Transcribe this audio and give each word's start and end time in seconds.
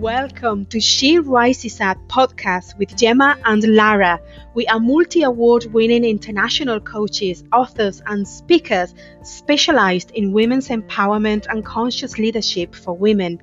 Welcome 0.00 0.64
to 0.70 0.80
She 0.80 1.18
Rises 1.18 1.78
Up 1.78 1.98
podcast 2.08 2.78
with 2.78 2.96
Gemma 2.96 3.36
and 3.44 3.62
Lara. 3.62 4.18
We 4.54 4.66
are 4.66 4.80
multi 4.80 5.24
award 5.24 5.66
winning 5.74 6.06
international 6.06 6.80
coaches, 6.80 7.44
authors, 7.52 8.00
and 8.06 8.26
speakers 8.26 8.94
specialized 9.22 10.10
in 10.12 10.32
women's 10.32 10.68
empowerment 10.68 11.48
and 11.50 11.62
conscious 11.62 12.16
leadership 12.18 12.74
for 12.74 12.96
women. 12.96 13.42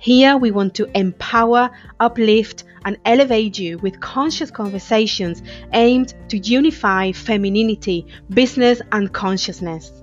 Here, 0.00 0.36
we 0.36 0.50
want 0.50 0.74
to 0.74 0.90
empower, 0.98 1.70
uplift, 2.00 2.64
and 2.84 2.96
elevate 3.04 3.56
you 3.56 3.78
with 3.78 4.00
conscious 4.00 4.50
conversations 4.50 5.40
aimed 5.72 6.14
to 6.30 6.38
unify 6.38 7.12
femininity, 7.12 8.08
business, 8.30 8.82
and 8.90 9.12
consciousness. 9.12 10.02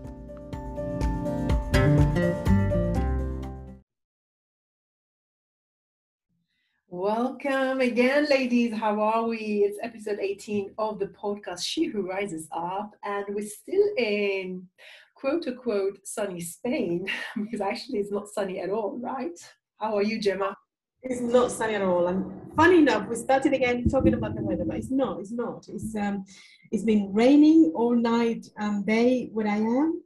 Welcome 6.96 7.82
again, 7.82 8.28
ladies. 8.30 8.72
How 8.72 9.02
are 9.02 9.26
we? 9.26 9.66
It's 9.66 9.80
episode 9.82 10.20
18 10.20 10.76
of 10.78 11.00
the 11.00 11.08
podcast 11.08 11.64
She 11.64 11.86
Who 11.86 12.08
Rises 12.08 12.48
Up, 12.52 12.96
and 13.04 13.26
we're 13.30 13.48
still 13.48 13.84
in 13.98 14.68
quote 15.16 15.48
unquote 15.48 16.06
sunny 16.06 16.40
Spain 16.40 17.08
because 17.36 17.62
actually 17.62 17.98
it's 17.98 18.12
not 18.12 18.28
sunny 18.28 18.60
at 18.60 18.70
all, 18.70 19.00
right? 19.02 19.36
How 19.80 19.96
are 19.96 20.04
you, 20.04 20.20
Gemma? 20.20 20.56
It's 21.02 21.20
not 21.20 21.52
sunny 21.52 21.74
at 21.74 21.82
all. 21.82 22.06
And 22.06 22.32
funny 22.56 22.78
enough, 22.78 23.10
we 23.10 23.16
started 23.16 23.54
again 23.54 23.90
talking 23.90 24.14
about 24.14 24.36
the 24.36 24.44
weather, 24.44 24.64
but 24.64 24.78
it's 24.78 24.92
not. 24.92 25.20
It's 25.20 25.32
not. 25.32 25.66
It's 25.70 25.96
um, 25.96 26.24
it's 26.72 26.84
been 26.84 27.12
raining 27.12 27.72
all 27.74 27.96
night 27.96 28.46
and 28.58 28.86
day 28.86 29.32
where 29.34 29.48
I 29.48 29.58
am, 29.58 30.04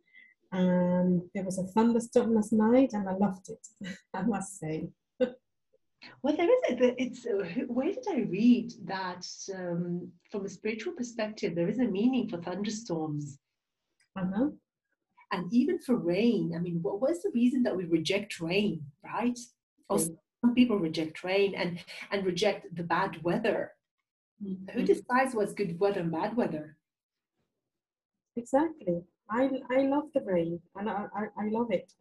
and 0.54 1.22
there 1.35 1.44
was 1.44 1.60
a 1.60 1.63
thunderstorm 1.63 2.34
last 2.34 2.54
night, 2.54 2.91
and 2.94 3.10
I 3.10 3.13
loved 3.18 3.49
it. 3.49 3.68
I 4.13 4.22
must 4.22 4.58
say. 4.58 4.88
Well, 6.21 6.35
there 6.35 6.49
is. 6.49 6.93
It's 6.98 7.26
uh, 7.26 7.63
where 7.67 7.91
did 7.91 8.05
I 8.09 8.21
read 8.21 8.73
that 8.85 9.26
um, 9.55 10.12
from 10.31 10.45
a 10.45 10.49
spiritual 10.49 10.93
perspective, 10.93 11.55
there 11.55 11.70
is 11.70 11.79
a 11.79 11.85
meaning 11.85 12.29
for 12.29 12.37
thunderstorms. 12.37 13.40
Uh-huh. 14.18 14.49
And 15.31 15.53
even 15.53 15.79
for 15.79 15.95
rain, 15.95 16.53
I 16.55 16.59
mean, 16.59 16.79
what 16.81 17.01
was 17.01 17.21
the 17.21 17.31
reason 17.34 17.63
that 17.63 17.75
we 17.75 17.85
reject 17.85 18.40
rain, 18.40 18.84
right? 19.03 19.37
Or 19.90 19.99
some 19.99 20.53
people 20.55 20.79
reject 20.79 21.23
rain 21.23 21.55
and 21.55 21.79
and 22.12 22.25
reject 22.25 22.75
the 22.75 22.84
bad 22.84 23.21
weather. 23.23 23.71
Mm-hmm. 24.43 24.71
Who 24.71 24.85
decides 24.85 25.34
what's 25.34 25.53
good 25.53 25.79
weather 25.79 26.01
and 26.01 26.12
bad 26.12 26.37
weather? 26.37 26.77
Exactly. 28.35 29.01
I 29.29 29.49
I 29.70 29.81
love 29.81 30.05
the 30.13 30.21
rain 30.21 30.62
and 30.75 30.90
I, 30.90 31.07
I, 31.15 31.23
I 31.37 31.49
love 31.49 31.71
it 31.71 31.91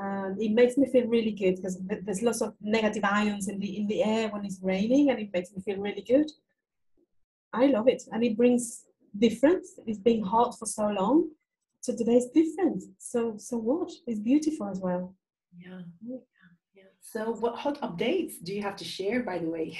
and 0.00 0.40
it 0.40 0.52
makes 0.52 0.76
me 0.76 0.86
feel 0.90 1.06
really 1.06 1.32
good 1.32 1.56
because 1.56 1.78
there's 2.04 2.22
lots 2.22 2.40
of 2.40 2.54
negative 2.60 3.04
ions 3.04 3.48
in 3.48 3.58
the 3.58 3.70
in 3.78 3.86
the 3.86 4.02
air 4.02 4.28
when 4.30 4.44
it's 4.44 4.60
raining 4.62 5.10
and 5.10 5.18
it 5.18 5.30
makes 5.32 5.52
me 5.52 5.60
feel 5.62 5.78
really 5.78 6.04
good. 6.14 6.28
I 7.52 7.66
love 7.66 7.88
it 7.88 8.02
and 8.12 8.24
it 8.24 8.36
brings 8.36 8.84
difference. 9.18 9.66
It's 9.86 9.98
been 9.98 10.22
hot 10.22 10.58
for 10.58 10.66
so 10.66 10.86
long 10.88 11.28
so 11.80 11.96
today's 11.96 12.26
different. 12.34 12.82
So 12.98 13.34
so 13.38 13.56
what? 13.56 13.90
It's 14.06 14.20
beautiful 14.20 14.68
as 14.68 14.80
well. 14.80 15.14
Yeah. 15.56 15.80
Yeah, 16.06 16.16
yeah. 16.74 16.90
so 17.00 17.32
what 17.32 17.56
hot 17.56 17.80
updates 17.80 18.34
do 18.42 18.54
you 18.54 18.62
have 18.62 18.76
to 18.76 18.84
share 18.84 19.22
by 19.22 19.38
the 19.38 19.48
way? 19.48 19.78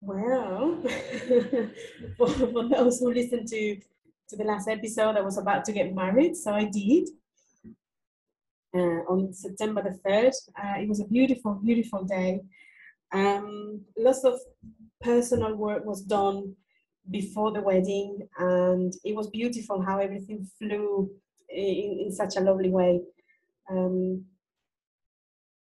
Well 0.00 0.82
for, 2.16 2.28
for 2.28 2.68
those 2.68 3.00
who 3.00 3.12
listened 3.12 3.48
to 3.48 3.76
to 4.28 4.36
the 4.36 4.44
last 4.44 4.66
episode 4.66 5.16
i 5.16 5.20
was 5.20 5.36
about 5.36 5.62
to 5.62 5.72
get 5.72 5.94
married 5.94 6.34
so 6.34 6.52
i 6.52 6.64
did 6.64 7.06
uh, 8.74 9.02
on 9.08 9.32
September 9.32 9.82
the 9.82 9.98
3rd. 10.08 10.32
Uh, 10.56 10.80
it 10.80 10.88
was 10.88 11.00
a 11.00 11.06
beautiful, 11.06 11.54
beautiful 11.54 12.04
day. 12.04 12.40
Um, 13.12 13.82
lots 13.98 14.24
of 14.24 14.38
personal 15.00 15.54
work 15.54 15.84
was 15.84 16.02
done 16.02 16.54
before 17.10 17.52
the 17.52 17.60
wedding, 17.60 18.26
and 18.38 18.92
it 19.04 19.14
was 19.14 19.28
beautiful 19.28 19.82
how 19.82 19.98
everything 19.98 20.48
flew 20.58 21.10
in, 21.48 22.04
in 22.06 22.12
such 22.12 22.36
a 22.36 22.40
lovely 22.40 22.70
way. 22.70 23.00
Um, 23.70 24.24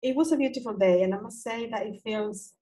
it 0.03 0.17
was 0.17 0.33
a 0.33 0.37
beautiful 0.37 0.75
day, 0.75 1.03
and 1.03 1.15
I 1.15 1.19
must 1.19 1.43
say 1.43 1.69
that 1.71 1.87
it 1.87 2.01
feels 2.03 2.53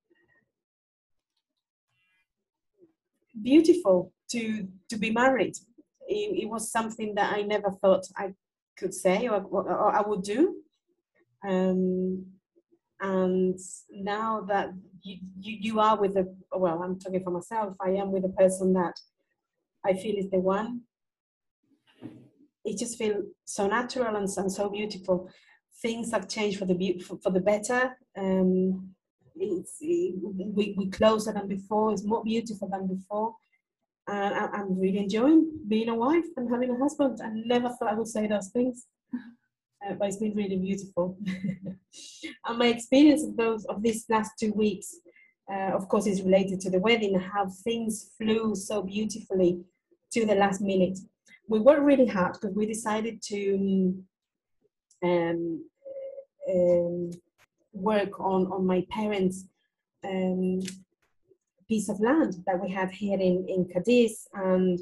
beautiful 3.43 4.13
to 4.31 4.69
to 4.89 4.97
be 4.97 5.11
married. 5.11 5.57
It, 6.07 6.43
it 6.43 6.49
was 6.49 6.71
something 6.71 7.15
that 7.15 7.33
I 7.33 7.43
never 7.43 7.71
thought 7.71 8.07
I 8.17 8.35
could 8.77 8.95
say 8.95 9.29
or, 9.29 9.43
or 9.43 9.95
I 9.95 10.03
would 10.07 10.23
do. 10.23 10.57
Um, 11.47 12.27
and 13.01 13.59
now 13.91 14.43
that 14.49 14.71
you, 15.03 15.19
you, 15.39 15.57
you 15.61 15.81
are 15.81 16.01
with 16.01 16.17
a, 16.17 16.27
well, 16.57 16.83
I'm 16.83 16.99
talking 16.99 17.23
for 17.23 17.31
myself, 17.31 17.77
I 17.81 17.91
am 17.91 18.13
with 18.13 18.25
a 18.25 18.31
person 18.31 18.73
that 18.75 18.95
I 19.85 19.93
feel 19.93 20.17
is 20.17 20.31
the 20.31 20.39
one. 20.39 20.83
It 22.65 22.79
just 22.79 22.97
feels 22.97 23.27
so 23.45 23.67
natural 23.67 24.17
and, 24.17 24.29
and 24.37 24.51
so 24.51 24.71
beautiful. 24.71 25.29
Things 25.83 26.13
have 26.13 26.29
changed 26.29 26.59
for 26.59 26.65
the 26.65 26.99
for, 27.07 27.19
for 27.19 27.31
the 27.31 27.41
better. 27.41 27.95
Um, 28.17 28.95
it's 29.37 29.77
it, 29.81 30.15
we 30.23 30.75
we 30.79 30.89
closer 30.89 31.33
than 31.33 31.47
before. 31.47 31.93
It's 31.93 32.05
more 32.05 32.25
beautiful 32.25 32.69
than 32.69 32.87
before 32.87 33.35
and 34.07 34.35
I, 34.35 34.61
am 34.61 34.79
really 34.79 34.99
enjoying 34.99 35.51
being 35.67 35.89
a 35.89 35.95
wife 35.95 36.25
and 36.37 36.51
having 36.51 36.71
a 36.71 36.79
husband. 36.79 37.21
I 37.23 37.31
never 37.33 37.71
thought 37.71 37.93
I 37.93 37.95
would 37.95 38.09
say 38.09 38.27
those 38.27 38.49
things, 38.49 38.87
uh, 39.15 39.95
but 39.99 40.09
it's 40.09 40.19
been 40.19 40.35
really 40.35 40.57
beautiful. 40.57 41.17
and 42.47 42.59
my 42.59 42.67
experience 42.67 43.25
of 43.25 43.37
those 43.37 43.65
of 43.67 43.83
these 43.83 44.05
last 44.11 44.33
two 44.39 44.53
weeks, 44.53 44.95
uh, 45.51 45.73
of 45.73 45.89
course, 45.89 46.07
is 46.07 46.23
related 46.23 46.61
to 46.61 46.71
the 46.71 46.79
wedding. 46.79 47.19
How 47.19 47.49
things 47.65 48.11
flew 48.19 48.55
so 48.55 48.83
beautifully 48.83 49.61
to 50.13 50.27
the 50.27 50.35
last 50.35 50.61
minute. 50.61 50.99
We 51.49 51.61
worked 51.61 51.83
really 51.83 52.07
hard 52.07 52.35
because 52.35 52.55
we 52.55 52.67
decided 52.67 53.23
to 53.29 53.95
um, 55.03 55.65
um, 56.51 57.11
work 57.73 58.21
on 58.21 58.53
on 58.53 58.67
my 58.67 58.87
parents' 58.91 59.47
um, 60.05 60.61
piece 61.75 61.89
of 61.89 61.99
land 62.01 62.33
that 62.47 62.61
we 62.63 62.71
have 62.71 62.91
here 62.93 63.19
in, 63.29 63.37
in 63.55 63.61
Cadiz 63.73 64.29
and 64.35 64.79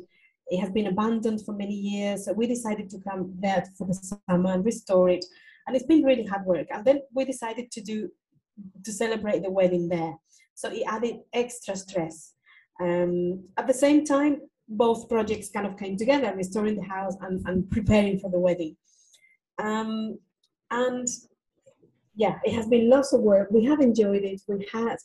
it 0.53 0.58
has 0.62 0.70
been 0.70 0.88
abandoned 0.88 1.41
for 1.44 1.54
many 1.54 1.75
years. 1.75 2.25
So 2.25 2.32
we 2.34 2.47
decided 2.47 2.91
to 2.91 2.98
come 3.08 3.22
there 3.44 3.64
for 3.78 3.86
the 3.86 3.94
summer 3.94 4.50
and 4.53 4.64
restore 4.64 5.08
it. 5.08 5.25
And 5.64 5.75
it's 5.75 5.86
been 5.86 6.04
really 6.10 6.26
hard 6.26 6.44
work. 6.44 6.66
And 6.70 6.84
then 6.84 6.98
we 7.14 7.25
decided 7.25 7.70
to 7.76 7.81
do 7.81 8.10
to 8.84 8.92
celebrate 8.92 9.42
the 9.42 9.50
wedding 9.58 9.88
there. 9.88 10.14
So 10.54 10.69
it 10.69 10.84
added 10.86 11.16
extra 11.32 11.75
stress. 11.76 12.34
Um, 12.81 13.44
at 13.56 13.66
the 13.66 13.78
same 13.84 14.04
time, 14.04 14.34
both 14.69 15.08
projects 15.08 15.48
kind 15.54 15.66
of 15.66 15.78
came 15.78 15.97
together, 15.97 16.34
restoring 16.36 16.76
the 16.76 16.88
house 16.97 17.16
and, 17.22 17.41
and 17.48 17.70
preparing 17.70 18.19
for 18.19 18.31
the 18.31 18.44
wedding. 18.47 18.76
Um, 19.58 20.19
and 20.70 21.08
yeah, 22.14 22.36
it 22.44 22.52
has 22.58 22.66
been 22.66 22.91
lots 22.91 23.14
of 23.14 23.20
work. 23.20 23.48
We 23.50 23.64
have 23.70 23.81
enjoyed 23.81 24.25
it. 24.32 24.42
We 24.47 24.69
had 24.70 24.98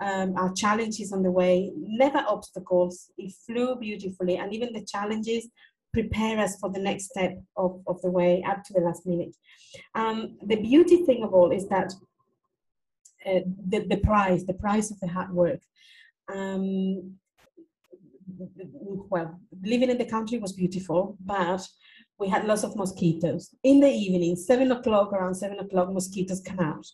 um, 0.00 0.34
our 0.36 0.52
challenges 0.54 1.12
on 1.12 1.22
the 1.22 1.30
way, 1.30 1.72
never 1.76 2.24
obstacles. 2.26 3.10
It 3.18 3.32
flew 3.46 3.76
beautifully, 3.76 4.38
and 4.38 4.52
even 4.52 4.72
the 4.72 4.84
challenges 4.84 5.48
prepare 5.92 6.38
us 6.38 6.56
for 6.60 6.70
the 6.70 6.80
next 6.80 7.10
step 7.10 7.36
of, 7.56 7.80
of 7.86 8.00
the 8.02 8.10
way 8.10 8.42
up 8.48 8.62
to 8.64 8.72
the 8.72 8.80
last 8.80 9.06
minute. 9.06 9.34
Um, 9.94 10.38
the 10.42 10.56
beauty 10.56 11.04
thing 11.04 11.22
of 11.24 11.34
all 11.34 11.50
is 11.50 11.68
that 11.68 11.92
uh, 13.26 13.40
the, 13.68 13.80
the 13.88 13.98
price, 13.98 14.44
the 14.44 14.54
price 14.54 14.90
of 14.90 14.98
the 15.00 15.08
hard 15.08 15.32
work. 15.32 15.60
Um, 16.32 17.16
well, 18.78 19.38
living 19.62 19.90
in 19.90 19.98
the 19.98 20.04
country 20.04 20.38
was 20.38 20.52
beautiful, 20.52 21.16
but 21.24 21.66
we 22.18 22.28
had 22.28 22.44
lots 22.44 22.62
of 22.62 22.76
mosquitoes. 22.76 23.54
In 23.64 23.80
the 23.80 23.88
evening, 23.88 24.36
seven 24.36 24.70
o'clock, 24.72 25.12
around 25.12 25.34
seven 25.34 25.58
o'clock, 25.58 25.92
mosquitoes 25.92 26.40
come 26.40 26.60
out. 26.60 26.86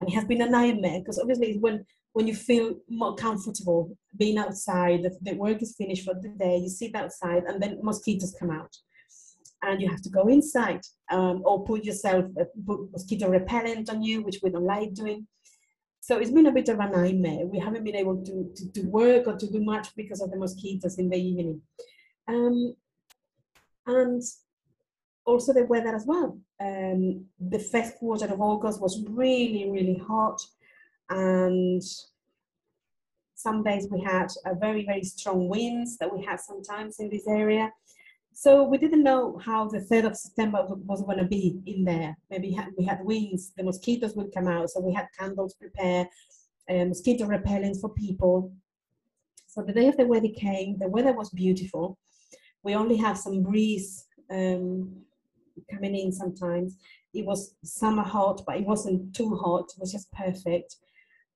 And 0.00 0.10
it 0.10 0.14
has 0.14 0.24
been 0.24 0.42
a 0.42 0.50
nightmare 0.50 0.98
because 0.98 1.18
obviously 1.18 1.58
when 1.58 1.86
when 2.12 2.26
you 2.26 2.34
feel 2.34 2.74
more 2.88 3.14
comfortable 3.14 3.96
being 4.16 4.38
outside, 4.38 5.06
the, 5.22 5.34
work 5.34 5.62
is 5.62 5.74
finished 5.76 6.04
for 6.04 6.14
the 6.14 6.28
day, 6.28 6.58
you 6.58 6.68
sit 6.68 6.94
outside, 6.94 7.44
and 7.44 7.62
then 7.62 7.78
mosquitoes 7.82 8.34
come 8.38 8.50
out. 8.50 8.74
And 9.62 9.80
you 9.80 9.88
have 9.88 10.02
to 10.02 10.10
go 10.10 10.26
inside 10.26 10.80
um, 11.10 11.42
or 11.44 11.64
put 11.64 11.84
yourself 11.84 12.24
uh, 12.38 12.44
mosquito 12.92 13.28
repellent 13.28 13.88
on 13.90 14.02
you, 14.02 14.22
which 14.22 14.40
we 14.42 14.50
don't 14.50 14.64
like 14.64 14.92
doing. 14.92 15.26
So 16.00 16.18
it's 16.18 16.32
been 16.32 16.46
a 16.46 16.52
bit 16.52 16.68
of 16.68 16.80
a 16.80 16.88
nightmare. 16.88 17.46
We 17.46 17.60
haven't 17.60 17.84
been 17.84 17.94
able 17.94 18.24
to, 18.24 18.52
to, 18.56 18.72
to 18.72 18.80
work 18.88 19.28
or 19.28 19.36
to 19.36 19.46
do 19.50 19.62
much 19.62 19.94
because 19.94 20.20
of 20.20 20.32
the 20.32 20.36
mosquitoes 20.36 20.98
in 20.98 21.08
the 21.08 21.16
evening. 21.16 21.62
Um, 22.26 22.74
and 23.86 24.20
also 25.24 25.52
the 25.52 25.64
weather 25.64 25.94
as 25.94 26.04
well. 26.06 26.38
Um, 26.60 27.26
the 27.38 27.60
first 27.60 27.96
quarter 27.96 28.26
of 28.26 28.40
August 28.40 28.80
was 28.80 29.04
really, 29.08 29.70
really 29.70 30.02
hot 30.06 30.42
and 31.12 31.82
some 33.34 33.62
days 33.62 33.88
we 33.90 34.00
had 34.00 34.28
very 34.60 34.84
very 34.86 35.02
strong 35.02 35.48
winds 35.48 35.98
that 35.98 36.12
we 36.12 36.24
had 36.24 36.40
sometimes 36.40 37.00
in 37.00 37.08
this 37.10 37.26
area 37.26 37.70
so 38.34 38.64
we 38.64 38.78
didn't 38.78 39.02
know 39.02 39.38
how 39.44 39.68
the 39.68 39.78
3rd 39.78 40.06
of 40.06 40.16
september 40.16 40.64
was 40.90 41.02
going 41.02 41.18
to 41.18 41.24
be 41.24 41.60
in 41.66 41.84
there 41.84 42.16
maybe 42.30 42.56
we 42.78 42.84
had 42.84 43.04
winds 43.04 43.52
the 43.56 43.62
mosquitoes 43.62 44.14
would 44.14 44.32
come 44.32 44.48
out 44.48 44.70
so 44.70 44.80
we 44.80 44.94
had 44.94 45.06
candles 45.18 45.54
prepared 45.54 46.06
um, 46.70 46.88
mosquito 46.88 47.26
repellents 47.26 47.80
for 47.80 47.90
people. 47.90 48.52
So 49.46 49.62
the 49.62 49.72
day 49.72 49.88
of 49.88 49.96
the 49.96 50.06
wedding 50.06 50.34
came, 50.34 50.78
the 50.78 50.88
weather 50.88 51.12
was 51.12 51.30
beautiful. 51.30 51.98
We 52.62 52.74
only 52.74 52.96
have 52.96 53.18
some 53.18 53.42
breeze 53.42 54.06
um, 54.30 54.92
coming 55.70 55.94
in 55.94 56.12
sometimes. 56.12 56.76
It 57.12 57.26
was 57.26 57.54
summer 57.62 58.02
hot, 58.02 58.42
but 58.46 58.56
it 58.56 58.64
wasn't 58.64 59.14
too 59.14 59.34
hot. 59.36 59.72
It 59.76 59.80
was 59.80 59.92
just 59.92 60.10
perfect. 60.12 60.76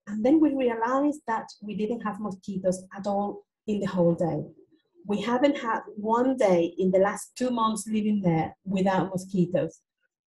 And 0.07 0.25
then 0.25 0.41
we 0.41 0.55
realized 0.55 1.21
that 1.27 1.47
we 1.63 1.77
didn't 1.77 2.01
have 2.03 2.21
mosquitoes 2.21 2.85
at 2.97 3.07
all 3.07 3.43
in 3.67 3.81
the 3.81 3.87
whole 3.87 4.15
day. 4.15 4.45
We 5.07 5.21
haven't 5.21 5.59
had 5.59 5.81
one 5.97 6.37
day 6.37 6.75
in 6.79 6.91
the 6.91 6.99
last 6.99 7.33
two 7.37 7.51
months 7.51 7.87
living 7.87 8.23
there 8.23 8.57
without 8.65 9.11
mosquitoes. 9.11 9.81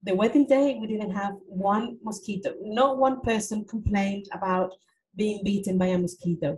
The 0.04 0.16
wedding 0.16 0.48
day, 0.48 0.78
we 0.80 0.88
didn't 0.88 1.12
have 1.12 1.34
one 1.48 1.98
mosquito. 2.04 2.54
Not 2.62 2.98
one 2.98 3.20
person 3.22 3.66
complained 3.66 4.28
about 4.32 4.72
being 5.16 5.44
bitten 5.44 5.78
by 5.78 5.88
a 5.88 5.98
mosquito. 5.98 6.58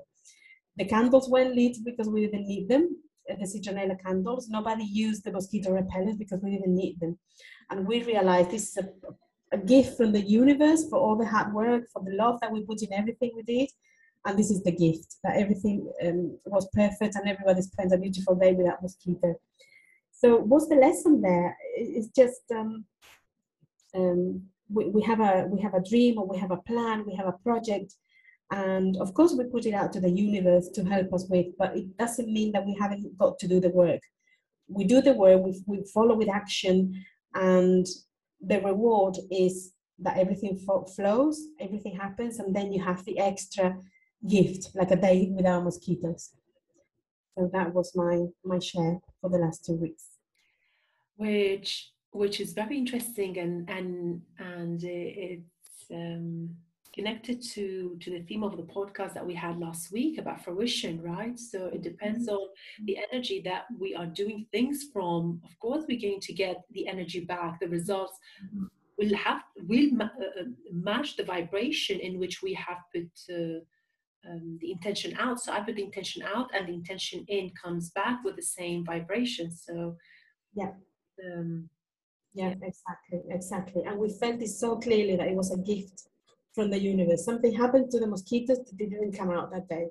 The 0.77 0.85
candles 0.85 1.29
weren't 1.29 1.56
lit 1.56 1.77
because 1.83 2.07
we 2.07 2.21
didn't 2.21 2.47
need 2.47 2.69
them, 2.69 2.95
uh, 3.29 3.35
the 3.39 3.45
citronella 3.45 4.00
candles. 4.01 4.47
Nobody 4.50 4.83
used 4.83 5.23
the 5.23 5.31
mosquito 5.31 5.71
repellent 5.71 6.19
because 6.19 6.41
we 6.41 6.51
didn't 6.51 6.75
need 6.75 7.00
them. 7.00 7.18
And 7.69 7.88
we 7.88 8.03
realized 8.03 8.51
this 8.51 8.69
is 8.69 8.77
a, 8.77 8.89
a 9.51 9.57
gift 9.57 9.98
from 9.98 10.12
the 10.12 10.21
universe 10.21 10.88
for 10.89 10.98
all 10.98 11.18
the 11.18 11.25
hard 11.25 11.53
work, 11.53 11.83
for 11.92 12.03
the 12.03 12.15
love 12.15 12.39
that 12.42 12.51
we 12.51 12.65
put 12.65 12.81
in 12.81 12.94
everything 12.94 13.31
we 13.36 13.44
did. 13.44 13.69
And 14.25 14.38
this 14.38 14.51
is 14.51 14.63
the 14.63 14.71
gift 14.71 15.15
that 15.24 15.38
everything 15.38 15.92
um, 16.06 16.38
was 16.45 16.69
perfect 16.74 17.15
and 17.15 17.27
everybody 17.27 17.62
spent 17.62 17.94
a 17.94 17.98
beautiful 17.98 18.36
day 18.36 18.51
with 18.51 18.65
without 18.65 18.81
mosquito. 18.81 19.36
So, 20.12 20.38
what's 20.38 20.68
the 20.68 20.75
lesson 20.75 21.21
there? 21.21 21.57
It's 21.75 22.09
just 22.09 22.42
um, 22.56 22.86
um, 23.95 24.44
we, 24.69 24.86
we 24.89 25.01
have 25.01 25.19
a 25.19 25.48
we 25.50 25.59
have 25.62 25.74
a 25.74 25.83
dream 25.83 26.19
or 26.19 26.27
we 26.27 26.38
have 26.38 26.51
a 26.51 26.57
plan, 26.57 27.04
we 27.06 27.15
have 27.15 27.27
a 27.27 27.38
project, 27.44 27.95
and 28.51 28.95
of 28.97 29.13
course 29.15 29.33
we 29.33 29.45
put 29.45 29.65
it 29.65 29.74
out 29.74 29.92
to 29.94 30.00
the 30.00 30.12
universe 30.12 30.69
to 30.75 30.83
help 30.83 31.12
us 31.13 31.25
with. 31.27 31.47
But 31.57 31.75
it 31.75 31.97
doesn't 31.97 32.31
mean 32.31 32.51
that 32.51 32.65
we 32.65 32.77
haven't 32.80 33.18
got 33.18 33.39
to 33.39 33.47
do 33.47 33.59
the 33.59 33.69
work. 33.69 34.01
We 34.68 34.83
do 34.83 35.01
the 35.01 35.13
work, 35.13 35.42
we, 35.42 35.59
we 35.65 35.83
follow 35.92 36.15
with 36.15 36.30
action, 36.30 37.04
and 37.33 37.88
the 38.41 38.59
reward 38.61 39.17
is 39.29 39.73
that 39.99 40.17
everything 40.17 40.59
flows, 40.95 41.47
everything 41.59 41.95
happens, 41.95 42.39
and 42.39 42.55
then 42.55 42.71
you 42.71 42.83
have 42.83 43.05
the 43.05 43.19
extra 43.19 43.77
gift, 44.27 44.69
like 44.75 44.91
a 44.91 44.95
day 44.95 45.31
without 45.33 45.63
mosquitoes. 45.63 46.31
So 47.38 47.49
that 47.53 47.73
was 47.73 47.95
my 47.95 48.25
my 48.43 48.59
share 48.59 48.99
for 49.19 49.29
the 49.29 49.38
last 49.38 49.65
two 49.65 49.75
weeks. 49.75 50.05
Which 51.15 51.91
which 52.11 52.39
is 52.41 52.53
very 52.53 52.77
interesting 52.77 53.38
and 53.38 53.69
and 53.69 54.21
and 54.38 54.83
it's 54.83 55.91
um, 55.91 56.55
connected 56.93 57.41
to 57.41 57.97
to 58.01 58.11
the 58.11 58.21
theme 58.23 58.43
of 58.43 58.57
the 58.57 58.63
podcast 58.63 59.13
that 59.13 59.25
we 59.25 59.33
had 59.33 59.57
last 59.59 59.91
week 59.91 60.17
about 60.17 60.43
fruition 60.43 61.01
right? 61.01 61.38
So 61.39 61.67
it 61.67 61.81
depends 61.81 62.27
mm-hmm. 62.27 62.35
on 62.35 62.47
the 62.85 62.97
energy 63.11 63.41
that 63.45 63.63
we 63.79 63.95
are 63.95 64.05
doing 64.05 64.45
things 64.51 64.85
from. 64.91 65.41
Of 65.45 65.57
course 65.59 65.85
we're 65.88 65.99
going 65.99 66.21
to 66.21 66.33
get 66.33 66.57
the 66.71 66.88
energy 66.88 67.21
back. 67.21 67.59
The 67.59 67.67
results 67.67 68.17
mm-hmm. 68.43 68.65
will 68.97 69.15
have 69.15 69.41
will 69.67 69.89
uh, 70.01 70.05
uh, 70.05 70.43
match 70.71 71.15
the 71.15 71.23
vibration 71.23 71.99
in 71.99 72.19
which 72.19 72.41
we 72.41 72.53
have 72.53 72.79
put 72.94 73.11
uh, 73.33 73.59
um, 74.29 74.57
the 74.61 74.71
intention 74.71 75.15
out. 75.17 75.39
So 75.39 75.51
i 75.51 75.61
put 75.61 75.75
the 75.75 75.83
intention 75.83 76.23
out 76.23 76.49
and 76.53 76.67
the 76.67 76.73
intention 76.73 77.25
in 77.27 77.51
comes 77.61 77.89
back 77.91 78.23
with 78.23 78.35
the 78.35 78.44
same 78.44 78.85
vibration. 78.85 79.51
So 79.51 79.95
yeah. 80.53 80.71
um, 81.25 81.69
yeah, 82.33 82.53
exactly, 82.61 83.21
exactly. 83.29 83.83
And 83.85 83.99
we 83.99 84.09
felt 84.09 84.41
it 84.41 84.47
so 84.47 84.77
clearly 84.77 85.15
that 85.17 85.27
it 85.27 85.35
was 85.35 85.51
a 85.51 85.57
gift 85.57 86.03
from 86.53 86.69
the 86.69 86.80
universe. 86.80 87.24
Something 87.24 87.53
happened 87.53 87.92
to 87.92 88.00
the 88.00 88.07
mosquitoes 88.07 88.59
that 88.59 88.77
didn't 88.77 89.13
come 89.18 89.31
out 89.31 89.51
that 89.51 89.69
day. 89.69 89.88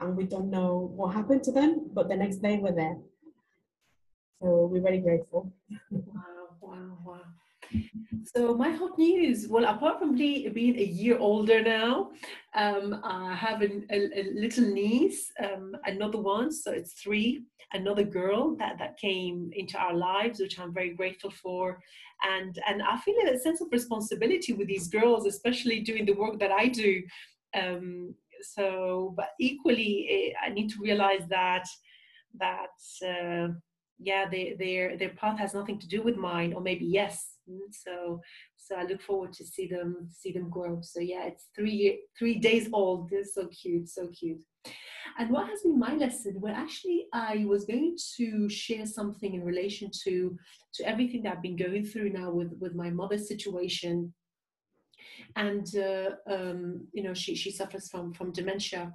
And 0.00 0.16
we 0.16 0.24
don't 0.24 0.50
know 0.50 0.92
what 0.94 1.14
happened 1.14 1.42
to 1.44 1.52
them, 1.52 1.90
but 1.92 2.08
the 2.08 2.16
next 2.16 2.36
day 2.36 2.58
we're 2.58 2.74
there. 2.74 2.96
So 4.40 4.66
we're 4.70 4.82
very 4.82 4.98
grateful. 5.00 5.52
wow, 5.90 6.56
wow, 6.60 6.98
wow. 7.04 7.20
So 8.24 8.54
my 8.54 8.70
hot 8.70 8.98
news, 8.98 9.46
well, 9.48 9.64
apart 9.64 9.98
from 9.98 10.14
being 10.16 10.78
a 10.78 10.84
year 10.84 11.18
older 11.18 11.62
now, 11.62 12.10
um, 12.54 13.00
I 13.04 13.34
have 13.34 13.62
a, 13.62 13.70
a, 13.90 14.20
a 14.20 14.22
little 14.34 14.64
niece, 14.64 15.32
um, 15.42 15.76
another 15.84 16.18
one, 16.18 16.50
so 16.52 16.72
it's 16.72 16.92
three, 16.92 17.42
another 17.72 18.04
girl 18.04 18.56
that, 18.56 18.78
that 18.78 18.98
came 18.98 19.50
into 19.54 19.78
our 19.78 19.94
lives, 19.94 20.40
which 20.40 20.58
I'm 20.58 20.74
very 20.74 20.94
grateful 20.94 21.30
for. 21.30 21.80
And, 22.22 22.58
and 22.68 22.82
I 22.82 22.98
feel 22.98 23.14
a 23.28 23.38
sense 23.38 23.60
of 23.60 23.68
responsibility 23.70 24.52
with 24.52 24.68
these 24.68 24.88
girls, 24.88 25.26
especially 25.26 25.80
doing 25.80 26.04
the 26.04 26.14
work 26.14 26.38
that 26.40 26.52
I 26.52 26.68
do. 26.68 27.02
Um, 27.54 28.14
so, 28.42 29.14
but 29.16 29.30
equally, 29.40 30.06
eh, 30.10 30.46
I 30.46 30.50
need 30.50 30.68
to 30.70 30.80
realize 30.80 31.26
that, 31.28 31.66
that, 32.38 32.76
uh, 33.06 33.52
yeah, 33.98 34.28
they, 34.30 34.56
their, 34.58 34.96
their 34.96 35.10
path 35.10 35.38
has 35.38 35.54
nothing 35.54 35.78
to 35.80 35.88
do 35.88 36.02
with 36.02 36.16
mine, 36.16 36.52
or 36.52 36.60
maybe 36.60 36.84
yes, 36.84 37.38
so 37.70 38.20
so 38.56 38.76
I 38.76 38.84
look 38.84 39.00
forward 39.00 39.32
to 39.34 39.44
see 39.44 39.66
them 39.66 40.08
see 40.10 40.32
them 40.32 40.50
grow. 40.50 40.80
So 40.82 41.00
yeah, 41.00 41.24
it's 41.24 41.46
three 41.54 42.00
three 42.18 42.38
days 42.38 42.68
old. 42.72 43.10
They're 43.10 43.24
so 43.24 43.48
cute, 43.48 43.88
so 43.88 44.08
cute. 44.08 44.40
And 45.18 45.30
what 45.30 45.48
has 45.48 45.62
been 45.62 45.78
my 45.78 45.94
lesson? 45.94 46.34
Well, 46.38 46.54
actually, 46.54 47.06
I 47.12 47.44
was 47.48 47.64
going 47.64 47.96
to 48.16 48.48
share 48.48 48.86
something 48.86 49.34
in 49.34 49.44
relation 49.44 49.90
to 50.04 50.36
to 50.74 50.88
everything 50.88 51.22
that 51.22 51.36
I've 51.36 51.42
been 51.42 51.56
going 51.56 51.84
through 51.84 52.10
now 52.10 52.30
with 52.30 52.52
with 52.60 52.74
my 52.74 52.90
mother's 52.90 53.28
situation. 53.28 54.12
And 55.36 55.66
uh, 55.76 56.10
um, 56.30 56.86
you 56.92 57.02
know, 57.02 57.14
she 57.14 57.34
she 57.34 57.50
suffers 57.50 57.88
from 57.88 58.12
from 58.12 58.32
dementia, 58.32 58.92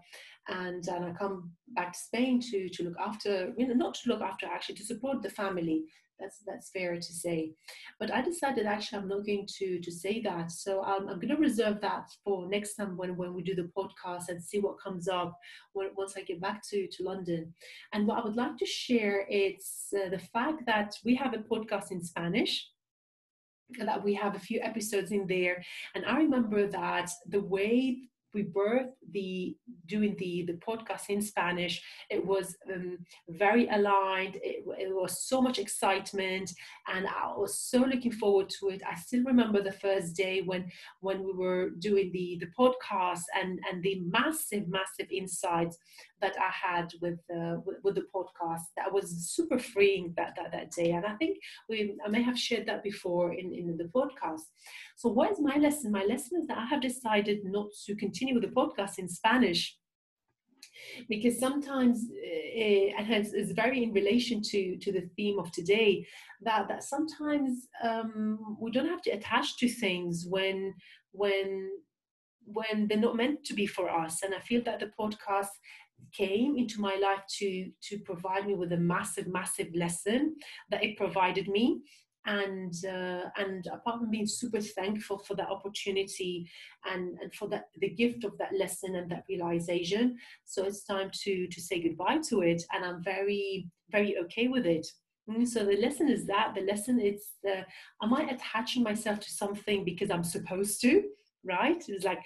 and 0.47 0.87
and 0.87 1.05
I 1.05 1.11
come 1.11 1.51
back 1.69 1.93
to 1.93 1.99
Spain 1.99 2.41
to 2.51 2.69
to 2.69 2.83
look 2.83 2.99
after 2.99 3.53
you 3.57 3.67
know 3.67 3.73
not 3.73 3.95
to 3.95 4.09
look 4.09 4.21
after 4.21 4.45
actually 4.45 4.75
to 4.75 4.85
support 4.85 5.21
the 5.21 5.29
family 5.29 5.85
that's 6.19 6.39
that's 6.45 6.69
fair 6.69 6.95
to 6.95 7.01
say. 7.01 7.51
But 7.99 8.13
I 8.13 8.21
decided 8.21 8.65
actually 8.65 8.99
I'm 8.99 9.07
not 9.07 9.25
going 9.25 9.47
to 9.57 9.79
to 9.79 9.91
say 9.91 10.21
that. 10.21 10.51
So 10.51 10.83
I'm, 10.83 11.07
I'm 11.07 11.19
going 11.19 11.35
to 11.35 11.35
reserve 11.35 11.81
that 11.81 12.07
for 12.23 12.47
next 12.47 12.75
time 12.75 12.97
when 12.97 13.15
when 13.17 13.33
we 13.33 13.43
do 13.43 13.55
the 13.55 13.69
podcast 13.77 14.29
and 14.29 14.41
see 14.41 14.59
what 14.59 14.81
comes 14.81 15.07
up 15.07 15.37
when, 15.73 15.89
once 15.95 16.13
I 16.17 16.21
get 16.21 16.41
back 16.41 16.61
to 16.69 16.87
to 16.87 17.03
London. 17.03 17.53
And 17.93 18.07
what 18.07 18.19
I 18.19 18.23
would 18.23 18.35
like 18.35 18.57
to 18.57 18.65
share 18.65 19.25
is 19.29 19.87
uh, 19.95 20.09
the 20.09 20.19
fact 20.19 20.65
that 20.65 20.95
we 21.03 21.15
have 21.15 21.33
a 21.33 21.37
podcast 21.37 21.91
in 21.91 22.03
Spanish 22.03 22.69
that 23.79 24.03
we 24.03 24.13
have 24.13 24.35
a 24.35 24.39
few 24.39 24.59
episodes 24.61 25.11
in 25.11 25.25
there 25.25 25.63
and 25.95 26.05
i 26.05 26.17
remember 26.17 26.67
that 26.67 27.09
the 27.29 27.39
way 27.39 27.97
we 28.33 28.43
birthed 28.43 28.93
the 29.11 29.55
doing 29.85 30.15
the 30.17 30.43
the 30.43 30.53
podcast 30.53 31.09
in 31.09 31.21
Spanish. 31.21 31.81
It 32.09 32.25
was 32.25 32.55
um, 32.73 32.99
very 33.29 33.67
aligned. 33.69 34.35
It, 34.37 34.63
it, 34.79 34.93
was 34.93 35.25
so 35.27 35.41
much 35.41 35.59
excitement, 35.59 36.51
and 36.87 37.07
I 37.07 37.33
was 37.35 37.57
so 37.59 37.79
looking 37.79 38.11
forward 38.11 38.49
to 38.59 38.69
it. 38.69 38.81
I 38.89 38.95
still 38.95 39.23
remember 39.23 39.61
the 39.61 39.71
first 39.71 40.15
day 40.15 40.41
when 40.41 40.71
when 41.01 41.23
we 41.23 41.33
were 41.33 41.71
doing 41.79 42.11
the 42.11 42.37
the 42.39 42.51
podcast 42.57 43.23
and 43.39 43.59
and 43.71 43.83
the 43.83 44.01
massive 44.01 44.67
massive 44.67 45.11
insights 45.11 45.77
that 46.23 46.35
I 46.39 46.51
had 46.67 46.87
with, 47.01 47.19
uh, 47.37 47.55
with, 47.65 47.77
with 47.83 47.95
the 47.95 48.07
podcast. 48.15 48.65
That 48.77 48.91
was 48.91 49.05
super 49.35 49.59
freeing 49.73 50.13
that 50.17 50.31
that, 50.37 50.51
that 50.55 50.71
day, 50.71 50.91
and 50.91 51.05
I 51.05 51.13
think 51.19 51.37
we 51.69 51.95
I 52.05 52.09
may 52.09 52.23
have 52.29 52.45
shared 52.45 52.65
that 52.67 52.83
before 52.83 53.33
in 53.33 53.47
in 53.53 53.77
the 53.81 53.89
podcast. 53.99 54.45
So 54.95 55.09
what 55.09 55.31
is 55.31 55.39
my 55.49 55.57
lesson? 55.65 55.91
My 55.91 56.05
lesson 56.13 56.33
is 56.39 56.47
that 56.47 56.57
I 56.57 56.65
have 56.65 56.81
decided 56.89 57.39
not 57.43 57.67
to 57.85 57.95
continue 57.95 58.33
with 58.35 58.45
the 58.47 58.59
podcast 58.61 58.93
in 58.97 59.07
Spanish 59.07 59.61
because 61.09 61.39
sometimes 61.39 62.05
uh, 62.11 62.97
and 62.97 63.11
it's, 63.11 63.33
it's, 63.33 63.51
very 63.51 63.83
in 63.83 63.91
relation 63.93 64.41
to 64.41 64.77
to 64.77 64.91
the 64.91 65.07
theme 65.15 65.39
of 65.39 65.51
today 65.51 66.05
that 66.41 66.67
that 66.67 66.83
sometimes 66.83 67.67
um, 67.83 68.57
we 68.59 68.71
don't 68.71 68.87
have 68.87 69.01
to 69.01 69.11
attach 69.11 69.57
to 69.57 69.67
things 69.67 70.25
when 70.29 70.73
when 71.11 71.69
when 72.45 72.87
they're 72.87 72.97
not 72.97 73.15
meant 73.15 73.43
to 73.45 73.53
be 73.53 73.65
for 73.65 73.89
us 73.89 74.21
and 74.23 74.33
i 74.35 74.39
feel 74.39 74.61
that 74.63 74.79
the 74.79 74.91
podcast 74.99 75.53
came 76.11 76.57
into 76.57 76.81
my 76.81 76.95
life 76.95 77.21
to 77.39 77.69
to 77.89 77.99
provide 77.99 78.47
me 78.47 78.55
with 78.55 78.71
a 78.73 78.77
massive 78.77 79.27
massive 79.27 79.73
lesson 79.75 80.35
that 80.69 80.83
it 80.83 80.97
provided 80.97 81.47
me. 81.47 81.81
And 82.25 82.73
uh, 82.85 83.25
and 83.37 83.67
apart 83.67 83.99
from 83.99 84.09
being 84.09 84.27
super 84.27 84.61
thankful 84.61 85.19
for 85.19 85.35
that 85.35 85.49
opportunity 85.49 86.49
and, 86.89 87.17
and 87.21 87.33
for 87.35 87.49
that 87.49 87.65
the 87.81 87.89
gift 87.89 88.23
of 88.23 88.37
that 88.37 88.53
lesson 88.57 88.95
and 88.95 89.11
that 89.11 89.25
realization 89.27 90.17
so 90.45 90.63
it's 90.63 90.85
time 90.85 91.11
to 91.23 91.47
to 91.47 91.61
say 91.61 91.81
goodbye 91.81 92.19
to 92.29 92.41
it. 92.41 92.63
And 92.73 92.85
i'm 92.85 93.03
very 93.03 93.67
very 93.91 94.17
okay 94.19 94.47
with 94.47 94.65
it. 94.65 94.87
Mm, 95.29 95.47
so 95.47 95.65
the 95.65 95.77
lesson 95.77 96.09
is 96.09 96.25
that 96.25 96.53
the 96.53 96.61
lesson 96.61 96.99
is 96.99 97.21
uh, 97.49 97.63
am 98.01 98.13
i 98.13 98.23
attaching 98.23 98.83
myself 98.83 99.19
to 99.21 99.31
something 99.31 99.85
because 99.85 100.11
i'm 100.11 100.23
supposed 100.23 100.81
to 100.81 101.03
right 101.43 101.83
it's 101.87 102.05
like 102.05 102.19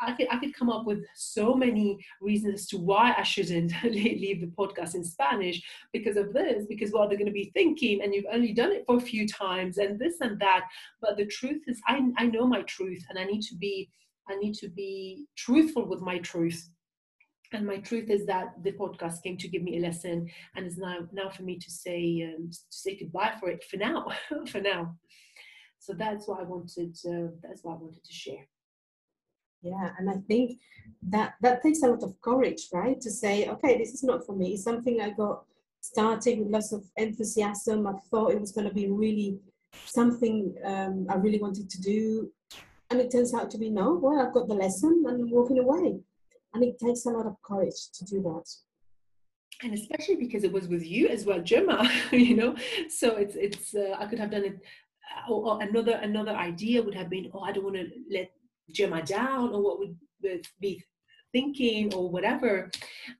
I 0.00 0.12
could, 0.12 0.26
I 0.30 0.38
could 0.38 0.54
come 0.54 0.70
up 0.70 0.84
with 0.84 1.04
so 1.14 1.54
many 1.54 2.04
reasons 2.20 2.54
as 2.54 2.66
to 2.68 2.78
why 2.78 3.14
I 3.16 3.22
shouldn't 3.22 3.72
leave 3.84 4.40
the 4.40 4.46
podcast 4.48 4.94
in 4.94 5.04
Spanish 5.04 5.62
because 5.92 6.16
of 6.16 6.32
this, 6.32 6.66
because 6.68 6.90
what 6.90 7.08
they're 7.08 7.18
going 7.18 7.26
to 7.26 7.32
be 7.32 7.52
thinking, 7.54 8.02
and 8.02 8.14
you've 8.14 8.24
only 8.32 8.52
done 8.52 8.72
it 8.72 8.84
for 8.86 8.96
a 8.96 9.00
few 9.00 9.28
times, 9.28 9.78
and 9.78 9.98
this 9.98 10.20
and 10.20 10.40
that. 10.40 10.64
But 11.00 11.16
the 11.16 11.26
truth 11.26 11.62
is, 11.66 11.80
I, 11.86 12.00
I 12.18 12.26
know 12.26 12.46
my 12.46 12.62
truth, 12.62 13.04
and 13.08 13.18
I 13.18 13.24
need 13.24 13.42
to 13.42 13.54
be 13.56 13.90
I 14.28 14.36
need 14.36 14.54
to 14.54 14.68
be 14.68 15.26
truthful 15.36 15.84
with 15.84 16.00
my 16.00 16.18
truth. 16.18 16.68
And 17.52 17.66
my 17.66 17.78
truth 17.78 18.08
is 18.08 18.24
that 18.26 18.54
the 18.62 18.72
podcast 18.72 19.22
came 19.22 19.36
to 19.36 19.48
give 19.48 19.62
me 19.62 19.76
a 19.76 19.80
lesson, 19.80 20.28
and 20.56 20.66
it's 20.66 20.78
now 20.78 21.00
now 21.12 21.28
for 21.28 21.42
me 21.42 21.58
to 21.58 21.70
say 21.70 22.32
um, 22.34 22.50
to 22.50 22.58
say 22.70 22.96
goodbye 22.96 23.34
for 23.38 23.50
it 23.50 23.64
for 23.64 23.76
now, 23.76 24.06
for 24.48 24.60
now. 24.60 24.96
So 25.82 25.94
that's 25.94 26.28
what 26.28 26.38
I 26.38 26.44
wanted. 26.44 26.96
Uh, 27.04 27.34
that's 27.42 27.64
what 27.64 27.72
I 27.72 27.82
wanted 27.82 28.04
to 28.04 28.12
share. 28.12 28.46
Yeah, 29.62 29.90
and 29.98 30.08
I 30.08 30.18
think 30.28 30.60
that 31.08 31.34
that 31.40 31.60
takes 31.60 31.82
a 31.82 31.88
lot 31.88 32.04
of 32.04 32.20
courage, 32.20 32.68
right? 32.72 33.00
To 33.00 33.10
say, 33.10 33.48
okay, 33.48 33.78
this 33.78 33.92
is 33.92 34.04
not 34.04 34.24
for 34.24 34.36
me. 34.36 34.52
It's 34.52 34.62
something 34.62 35.00
I 35.00 35.10
got 35.10 35.42
started 35.80 36.38
with 36.38 36.52
lots 36.52 36.72
of 36.72 36.84
enthusiasm. 36.96 37.88
I 37.88 37.94
thought 38.10 38.30
it 38.30 38.40
was 38.40 38.52
going 38.52 38.68
to 38.68 38.74
be 38.74 38.88
really 38.88 39.40
something 39.86 40.54
um, 40.64 41.06
I 41.10 41.16
really 41.16 41.40
wanted 41.40 41.68
to 41.68 41.80
do, 41.80 42.30
and 42.90 43.00
it 43.00 43.10
turns 43.10 43.34
out 43.34 43.50
to 43.50 43.58
be 43.58 43.68
no. 43.68 43.94
Well, 43.94 44.20
I've 44.20 44.34
got 44.34 44.46
the 44.46 44.54
lesson 44.54 45.02
and 45.04 45.22
I'm 45.22 45.30
walking 45.30 45.58
away, 45.58 45.98
and 46.54 46.62
it 46.62 46.78
takes 46.78 47.06
a 47.06 47.10
lot 47.10 47.26
of 47.26 47.34
courage 47.42 47.90
to 47.94 48.04
do 48.04 48.22
that. 48.22 48.48
And 49.64 49.74
especially 49.74 50.16
because 50.16 50.44
it 50.44 50.52
was 50.52 50.68
with 50.68 50.86
you 50.86 51.08
as 51.08 51.24
well, 51.24 51.40
Gemma. 51.40 51.90
you 52.12 52.36
know, 52.36 52.54
so 52.88 53.16
it's 53.16 53.34
it's 53.34 53.74
uh, 53.74 53.96
I 53.98 54.06
could 54.06 54.20
have 54.20 54.30
done 54.30 54.44
it. 54.44 54.60
Or, 55.28 55.46
or 55.46 55.62
another 55.62 55.92
another 56.02 56.32
idea 56.32 56.82
would 56.82 56.94
have 56.94 57.10
been, 57.10 57.30
oh, 57.34 57.40
I 57.40 57.52
don't 57.52 57.64
want 57.64 57.76
to 57.76 57.88
let 58.10 58.30
Gemma 58.70 59.02
down, 59.02 59.52
or 59.52 59.62
what 59.62 59.78
would 59.78 59.96
be 60.60 60.82
thinking 61.32 61.92
or 61.94 62.10
whatever 62.10 62.70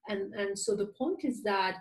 and 0.09 0.35
and 0.35 0.59
so 0.59 0.77
the 0.77 0.93
point 0.99 1.25
is 1.25 1.43
that 1.43 1.79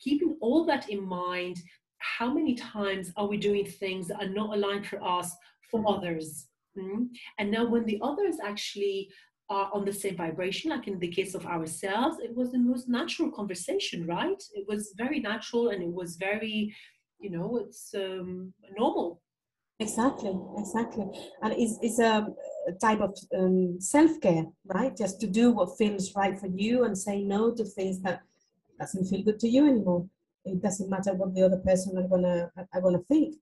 keeping 0.00 0.36
all 0.40 0.64
that 0.64 0.88
in 0.88 1.02
mind 1.06 1.58
how 1.98 2.32
many 2.32 2.54
times 2.54 3.12
are 3.16 3.28
we 3.28 3.36
doing 3.36 3.66
things 3.66 4.08
that 4.08 4.20
are 4.20 4.28
not 4.28 4.54
aligned 4.56 4.86
for 4.86 5.02
us 5.02 5.30
for 5.70 5.80
mm. 5.80 5.96
others 5.96 6.48
mm? 6.76 7.06
and 7.38 7.50
now 7.50 7.66
when 7.66 7.84
the 7.84 8.00
others 8.02 8.36
actually 8.42 9.08
are 9.50 9.70
on 9.74 9.84
the 9.84 9.92
same 9.92 10.16
vibration 10.16 10.70
like 10.70 10.88
in 10.88 10.98
the 10.98 11.08
case 11.08 11.34
of 11.34 11.46
ourselves 11.46 12.16
it 12.20 12.34
was 12.34 12.50
the 12.50 12.58
most 12.58 12.88
natural 12.88 13.30
conversation 13.30 14.06
right 14.06 14.42
it 14.54 14.66
was 14.66 14.94
very 14.96 15.20
natural 15.20 15.68
and 15.68 15.82
it 15.82 15.92
was 15.92 16.16
very 16.16 16.74
you 17.20 17.30
know 17.30 17.58
it's 17.58 17.94
um, 17.94 18.52
normal 18.76 19.20
exactly 19.84 20.34
exactly. 20.56 21.06
And 21.42 21.52
it's, 21.62 21.78
it's 21.86 21.98
a 21.98 22.26
type 22.80 23.00
of 23.00 23.12
um, 23.38 23.80
self-care 23.80 24.46
right? 24.66 24.96
Just 24.96 25.20
to 25.20 25.26
do 25.26 25.52
what 25.52 25.76
feels 25.76 26.14
right 26.14 26.38
for 26.38 26.48
you 26.62 26.84
and 26.84 26.96
say 26.96 27.22
no 27.22 27.54
to 27.54 27.64
things 27.64 28.00
that 28.02 28.22
doesn't 28.80 29.06
feel 29.06 29.22
good 29.22 29.38
to 29.40 29.48
you 29.48 29.66
anymore. 29.66 30.06
It 30.44 30.62
doesn't 30.62 30.90
matter 30.90 31.14
what 31.14 31.34
the 31.34 31.42
other 31.42 31.58
person 31.58 31.98
are 31.98 32.08
gonna 32.08 32.50
are 32.74 32.80
gonna 32.80 33.04
think. 33.12 33.34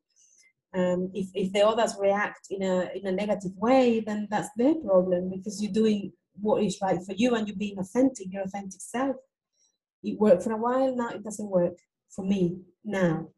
Um, 0.74 1.10
if, 1.12 1.28
if 1.34 1.52
the 1.52 1.66
others 1.66 1.96
react 2.00 2.46
in 2.50 2.62
a 2.62 2.76
in 2.98 3.06
a 3.06 3.12
negative 3.12 3.54
way 3.56 4.00
then 4.00 4.26
that's 4.30 4.50
their 4.56 4.74
problem 4.76 5.30
because 5.36 5.62
you're 5.62 5.80
doing 5.82 6.12
what 6.40 6.62
is 6.62 6.78
right 6.80 7.00
for 7.06 7.14
you 7.14 7.34
and 7.34 7.46
you're 7.46 7.64
being 7.64 7.78
authentic 7.78 8.32
your 8.32 8.44
authentic 8.44 8.80
self. 8.80 9.16
It 10.02 10.18
worked 10.18 10.42
for 10.42 10.52
a 10.52 10.62
while 10.66 10.94
now 10.96 11.10
it 11.10 11.22
doesn't 11.22 11.50
work 11.60 11.76
for 12.14 12.24
me 12.24 12.42
now 12.84 13.28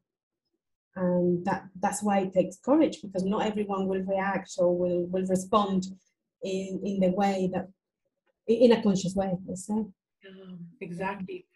and 0.97 1.45
that 1.45 1.65
that's 1.81 2.03
why 2.03 2.21
it 2.21 2.33
takes 2.33 2.57
courage 2.57 3.01
because 3.03 3.25
not 3.25 3.47
everyone 3.47 3.87
will 3.87 4.03
react 4.03 4.51
or 4.59 4.77
will 4.77 5.07
will 5.07 5.27
respond 5.27 5.87
in 6.43 6.81
in 6.85 7.01
the 7.01 7.11
way 7.11 7.51
that 7.53 7.69
in 8.47 8.73
a 8.73 8.83
conscious 8.83 9.15
way 9.15 9.33
let's 9.47 9.67
say 9.67 9.85
um, 10.28 10.59
exactly. 10.81 11.47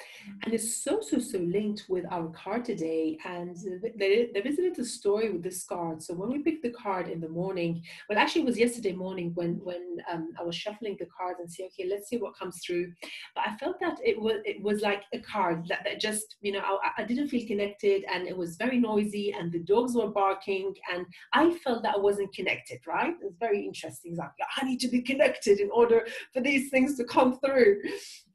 And 0.43 0.53
it's 0.53 0.83
so, 0.83 1.01
so, 1.01 1.19
so 1.19 1.39
linked 1.39 1.87
with 1.89 2.05
our 2.11 2.29
card 2.29 2.65
today. 2.65 3.19
And 3.25 3.57
there, 3.97 4.27
there 4.33 4.47
is 4.47 4.59
a 4.59 4.63
little 4.63 4.85
story 4.85 5.31
with 5.31 5.43
this 5.43 5.65
card. 5.65 6.03
So 6.03 6.15
when 6.15 6.31
we 6.31 6.41
picked 6.41 6.63
the 6.63 6.71
card 6.71 7.09
in 7.09 7.21
the 7.21 7.29
morning, 7.29 7.83
well, 8.09 8.19
actually 8.19 8.43
it 8.43 8.47
was 8.47 8.59
yesterday 8.59 8.93
morning 8.93 9.33
when, 9.35 9.61
when 9.63 9.99
um, 10.13 10.31
I 10.39 10.43
was 10.43 10.57
shuffling 10.57 10.97
the 10.99 11.07
cards 11.07 11.41
and 11.41 11.51
say, 11.51 11.65
okay, 11.65 11.89
let's 11.89 12.09
see 12.09 12.17
what 12.17 12.39
comes 12.39 12.61
through. 12.65 12.93
But 13.35 13.45
I 13.47 13.57
felt 13.57 13.81
that 13.81 13.99
it 14.05 14.21
was, 14.21 14.37
it 14.45 14.63
was 14.63 14.81
like 14.83 15.03
a 15.13 15.19
card 15.21 15.67
that, 15.69 15.85
that 15.85 16.01
just, 16.01 16.37
you 16.41 16.53
know, 16.53 16.61
I, 16.61 17.03
I 17.03 17.05
didn't 17.05 17.29
feel 17.29 17.47
connected 17.47 18.05
and 18.13 18.27
it 18.27 18.37
was 18.37 18.57
very 18.57 18.79
noisy 18.79 19.33
and 19.33 19.53
the 19.53 19.61
dogs 19.61 19.95
were 19.95 20.09
barking 20.09 20.75
and 20.93 21.07
I 21.33 21.51
felt 21.59 21.83
that 21.83 21.97
I 21.97 21.99
wasn't 21.99 22.35
connected, 22.35 22.81
right? 22.87 23.15
It's 23.23 23.39
very 23.39 23.65
interesting. 23.65 24.13
It's 24.13 24.19
like, 24.19 24.31
I 24.57 24.65
need 24.65 24.81
to 24.81 24.89
be 24.89 25.03
connected 25.03 25.61
in 25.61 25.71
order 25.71 26.07
for 26.33 26.41
these 26.41 26.71
things 26.71 26.97
to 26.97 27.05
come 27.05 27.39
through 27.41 27.81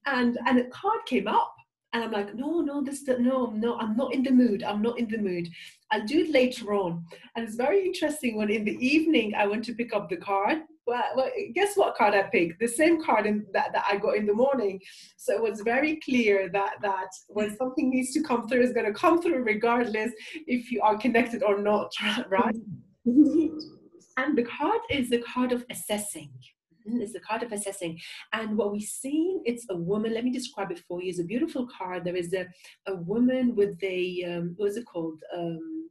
and 0.05 0.37
and 0.45 0.59
a 0.59 0.65
card 0.65 1.05
came 1.05 1.27
up 1.27 1.53
and 1.93 2.03
I'm 2.03 2.11
like, 2.11 2.33
no, 2.33 2.61
no, 2.61 2.83
this, 2.83 3.07
no, 3.07 3.51
no, 3.55 3.77
I'm 3.77 3.95
not 3.95 4.13
in 4.15 4.23
the 4.23 4.31
mood. 4.31 4.63
I'm 4.63 4.81
not 4.81 4.97
in 4.97 5.07
the 5.07 5.19
mood. 5.19 5.47
I'll 5.91 6.05
do 6.05 6.21
it 6.21 6.31
later 6.31 6.73
on. 6.73 7.05
And 7.35 7.45
it's 7.45 7.55
very 7.55 7.85
interesting 7.85 8.35
when 8.35 8.49
in 8.49 8.65
the 8.65 8.83
evening 8.83 9.35
I 9.35 9.45
went 9.45 9.63
to 9.65 9.75
pick 9.75 9.93
up 9.93 10.09
the 10.09 10.17
card. 10.17 10.63
Well, 10.87 11.03
well 11.15 11.29
guess 11.53 11.75
what 11.75 11.95
card 11.95 12.15
I 12.15 12.23
picked? 12.23 12.59
The 12.59 12.67
same 12.67 13.03
card 13.03 13.27
in, 13.27 13.45
that, 13.53 13.73
that 13.73 13.85
I 13.87 13.97
got 13.97 14.17
in 14.17 14.25
the 14.25 14.33
morning. 14.33 14.81
So 15.17 15.33
it 15.33 15.41
was 15.41 15.61
very 15.61 15.99
clear 16.03 16.49
that 16.49 16.77
that 16.81 17.09
when 17.27 17.55
something 17.55 17.91
needs 17.91 18.11
to 18.13 18.23
come 18.23 18.47
through, 18.47 18.63
is 18.63 18.73
going 18.73 18.91
to 18.91 18.99
come 18.99 19.21
through 19.21 19.43
regardless 19.43 20.11
if 20.47 20.71
you 20.71 20.81
are 20.81 20.97
connected 20.97 21.43
or 21.43 21.59
not, 21.59 21.93
right? 22.29 22.55
Mm-hmm. 23.05 23.57
and 24.15 24.37
the 24.37 24.43
card 24.43 24.79
is 24.89 25.09
the 25.09 25.19
card 25.19 25.51
of 25.51 25.65
assessing 25.69 26.31
it's 26.85 27.13
the 27.13 27.19
card 27.19 27.43
of 27.43 27.51
assessing. 27.51 27.99
And 28.31 28.57
what 28.57 28.71
we 28.71 28.81
see, 28.81 29.39
it's 29.45 29.65
a 29.69 29.75
woman. 29.75 30.13
Let 30.13 30.23
me 30.23 30.31
describe 30.31 30.71
it 30.71 30.81
for 30.87 31.01
you. 31.01 31.09
It's 31.09 31.19
a 31.19 31.23
beautiful 31.23 31.67
card. 31.77 32.03
There 32.03 32.15
is 32.15 32.33
a, 32.33 32.47
a 32.87 32.95
woman 32.95 33.55
with 33.55 33.81
a, 33.83 34.23
um, 34.27 34.55
what's 34.57 34.77
it 34.77 34.85
called? 34.85 35.21
Um, 35.35 35.89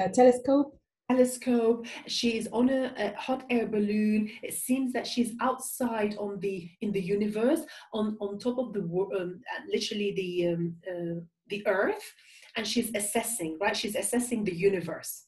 a 0.00 0.08
telescope 0.08 0.78
telescope 1.10 1.86
she's 2.06 2.48
on 2.52 2.70
a, 2.70 2.92
a, 2.96 3.14
hot 3.16 3.44
air 3.50 3.66
balloon 3.66 4.30
it 4.42 4.54
seems 4.54 4.92
that 4.92 5.06
she's 5.06 5.32
outside 5.40 6.16
on 6.18 6.38
the 6.40 6.68
in 6.80 6.92
the 6.92 7.00
universe 7.00 7.60
on 7.92 8.16
on 8.20 8.38
top 8.38 8.58
of 8.58 8.72
the 8.72 8.80
um, 8.80 9.40
literally 9.70 10.12
the 10.16 10.48
um, 10.48 10.74
uh, 10.90 11.20
the 11.48 11.66
earth 11.66 12.12
and 12.56 12.66
she's 12.66 12.90
assessing 12.94 13.58
right 13.60 13.76
she's 13.76 13.96
assessing 13.96 14.44
the 14.44 14.54
universe 14.54 15.24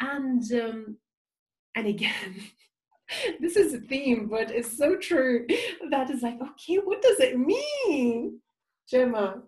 and 0.00 0.42
um 0.52 0.96
and 1.74 1.86
again 1.86 2.34
this 3.40 3.56
is 3.56 3.74
a 3.74 3.80
theme, 3.80 4.28
but 4.28 4.50
it's 4.50 4.76
so 4.76 4.96
true. 4.96 5.46
That 5.90 6.10
is 6.10 6.22
like, 6.22 6.38
okay, 6.40 6.76
what 6.76 7.00
does 7.02 7.20
it 7.20 7.38
mean, 7.38 8.40
Gemma? 8.88 9.42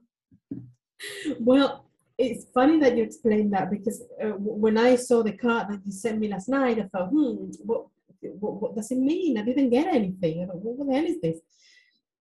Well, 1.39 1.85
it's 2.19 2.47
funny 2.53 2.79
that 2.81 2.97
you 2.97 3.03
explained 3.03 3.53
that 3.53 3.71
because 3.71 4.03
uh, 4.23 4.33
when 4.39 4.77
I 4.79 4.97
saw 4.97 5.23
the 5.23 5.33
card 5.33 5.69
that 5.69 5.81
you 5.85 5.93
sent 5.93 6.19
me 6.19 6.29
last 6.29 6.49
night, 6.49 6.79
I 6.79 6.85
thought, 6.85 7.09
hmm, 7.09 7.51
what, 7.65 7.87
what, 8.21 8.61
what 8.61 8.77
does 8.77 8.91
it 8.91 8.99
mean? 8.99 9.39
I 9.39 9.43
didn't 9.43 9.71
get 9.71 9.87
anything. 9.87 10.43
I 10.43 10.47
thought, 10.47 10.63
what 10.63 10.87
the 10.87 10.95
hell 10.95 11.05
is 11.05 11.21
this? 11.21 11.41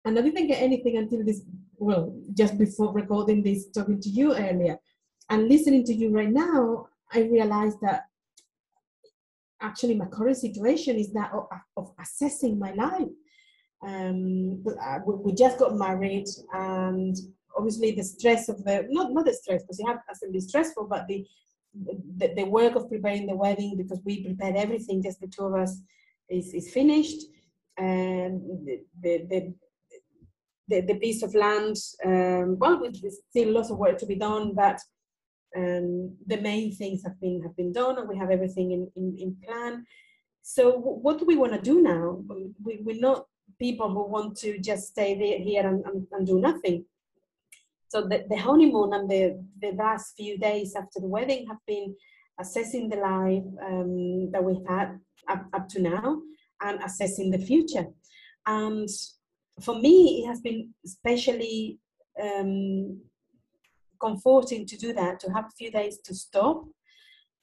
And 0.05 0.19
I 0.19 0.23
didn't 0.23 0.47
get 0.47 0.63
anything 0.63 0.97
until 0.97 1.25
this, 1.25 1.43
well, 1.77 2.15
just 2.35 2.57
before 2.59 2.93
recording 2.93 3.43
this, 3.43 3.69
talking 3.71 4.01
to 4.01 4.09
you 4.09 4.35
earlier. 4.35 4.79
And 5.31 5.49
listening 5.49 5.85
to 5.85 5.95
you 5.95 6.11
right 6.11 6.31
now, 6.31 6.89
I 7.13 7.23
realized 7.23 7.79
that 7.83 8.05
actually 9.61 9.95
my 9.95 10.07
current 10.07 10.37
situation 10.37 10.97
is 10.97 11.13
that 11.13 11.33
of, 11.33 11.47
of 11.77 11.93
assessing 12.01 12.59
my 12.59 12.73
life. 12.73 13.09
Um, 13.83 14.65
uh, 14.83 14.99
we 15.05 15.33
just 15.35 15.59
got 15.59 15.77
married 15.77 16.27
and 16.53 17.17
obviously 17.57 17.93
the 17.93 18.03
stress 18.03 18.49
of 18.49 18.65
the, 18.65 18.87
not, 18.91 19.13
not 19.13 19.25
the 19.25 19.33
stress 19.33 19.63
because 19.63 19.79
it 19.79 19.87
has 19.87 20.21
to 20.21 20.31
be 20.31 20.41
stressful, 20.41 20.87
but 20.89 21.07
the, 21.07 21.25
the, 22.17 22.35
the 22.35 22.45
work 22.45 22.75
of 22.75 22.89
preparing 22.89 23.27
the 23.27 23.37
wedding 23.37 23.77
because 23.77 24.01
we 24.05 24.25
prepared 24.25 24.57
everything, 24.57 25.03
just 25.03 25.21
the 25.21 25.29
two 25.29 25.45
of 25.45 25.55
us 25.55 25.81
is, 26.29 26.53
is 26.55 26.71
finished. 26.73 27.23
And 27.77 28.41
the, 28.67 28.83
the, 29.01 29.55
the, 30.69 30.81
the 30.81 30.95
piece 30.97 31.23
of 31.23 31.35
land, 31.35 31.77
um, 32.05 32.59
well, 32.59 32.81
there's 32.81 33.19
still 33.31 33.53
lots 33.53 33.71
of 33.71 33.79
work 33.79 33.99
to 33.99 34.07
be 34.07 34.17
done, 34.17 34.55
but 34.55 34.81
um, 35.57 36.17
the 36.27 36.41
main 36.41 36.73
things 36.73 37.03
have 37.05 37.21
been 37.21 37.43
have 37.43 37.57
been 37.57 37.73
done 37.73 37.99
and 37.99 38.09
we 38.09 38.17
have 38.17 38.31
everything 38.31 38.73
in, 38.73 38.91
in, 38.97 39.17
in 39.19 39.37
plan. 39.45 39.85
So 40.43 40.73
what 40.73 41.19
do 41.19 41.25
we 41.27 41.37
want 41.37 41.53
to 41.53 41.61
do 41.61 41.83
now? 41.83 42.23
We, 42.63 42.81
we're 42.83 43.01
not 43.01 43.27
people 43.59 43.91
who 43.91 44.07
want 44.07 44.37
to 44.39 44.59
just 44.59 44.89
stay 44.89 45.19
there, 45.19 45.39
here 45.39 45.67
and, 45.67 45.85
and, 45.85 46.07
and 46.13 46.27
do 46.27 46.39
nothing. 46.39 46.85
So 47.89 48.03
the, 48.03 48.25
the 48.29 48.37
honeymoon 48.37 48.93
and 48.93 49.11
the, 49.11 49.43
the 49.61 49.73
last 49.73 50.15
few 50.17 50.39
days 50.39 50.75
after 50.77 51.01
the 51.01 51.07
wedding 51.07 51.47
have 51.49 51.59
been 51.67 51.95
assessing 52.39 52.89
the 52.89 52.97
life 52.97 53.43
um, 53.67 54.31
that 54.31 54.45
we've 54.45 54.67
had 54.69 55.01
up, 55.29 55.47
up 55.53 55.69
to 55.71 55.81
now 55.81 56.21
and 56.63 56.83
assessing 56.83 57.31
the 57.31 57.39
future. 57.39 57.87
And 58.47 58.89
for 59.61 59.75
me 59.75 60.23
it 60.23 60.29
has 60.29 60.41
been 60.41 60.73
especially 60.85 61.79
um, 62.23 63.01
comforting 64.01 64.67
to 64.67 64.77
do 64.77 64.93
that, 64.93 65.21
to 65.21 65.33
have 65.33 65.47
a 65.47 65.57
few 65.59 65.71
days 65.71 65.99
to 66.05 66.15
stop. 66.15 66.65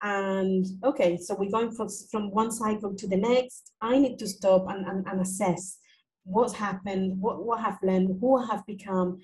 And 0.01 0.65
okay, 0.83 1.17
so 1.17 1.35
we're 1.35 1.50
going 1.50 1.71
from, 1.71 1.88
from 2.12 2.31
one 2.31 2.51
cycle 2.51 2.93
to 2.93 3.07
the 3.07 3.17
next. 3.17 3.71
I 3.81 3.97
need 3.97 4.19
to 4.19 4.27
stop 4.27 4.65
and, 4.69 4.85
and, 4.85 5.05
and 5.07 5.21
assess 5.21 5.79
what's 6.24 6.53
happened, 6.53 7.19
what, 7.19 7.43
what 7.43 7.62
have 7.62 7.77
learned, 7.81 8.17
who 8.19 8.38
I 8.38 8.45
have 8.47 8.65
become, 8.65 9.19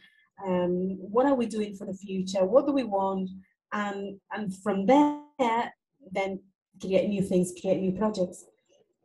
um, 0.45 0.97
what 0.99 1.25
are 1.25 1.35
we 1.35 1.45
doing 1.45 1.75
for 1.75 1.85
the 1.85 1.93
future, 1.93 2.45
what 2.45 2.65
do 2.65 2.73
we 2.73 2.83
want, 2.83 3.29
and, 3.73 4.19
and 4.31 4.55
from 4.63 4.85
there, 4.85 5.73
then 6.11 6.39
create 6.79 7.09
new 7.09 7.21
things, 7.21 7.53
create 7.59 7.81
new 7.81 7.91
projects. 7.91 8.45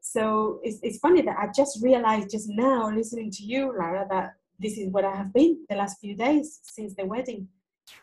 so 0.01 0.61
it's, 0.63 0.79
it's 0.83 0.99
funny 0.99 1.23
that 1.23 1.37
I 1.39 1.49
just 1.55 1.83
realized 1.83 2.31
just 2.31 2.49
now, 2.49 2.91
listening 2.91 3.31
to 3.33 3.43
you, 3.43 3.75
Lara, 3.77 4.07
that 4.11 4.35
this 4.59 4.79
is 4.79 4.91
what 4.91 5.05
I 5.05 5.15
have 5.15 5.33
been 5.33 5.65
the 5.69 5.77
last 5.77 5.99
few 6.01 6.17
days 6.17 6.61
since 6.63 6.95
the 6.95 7.05
wedding 7.05 7.49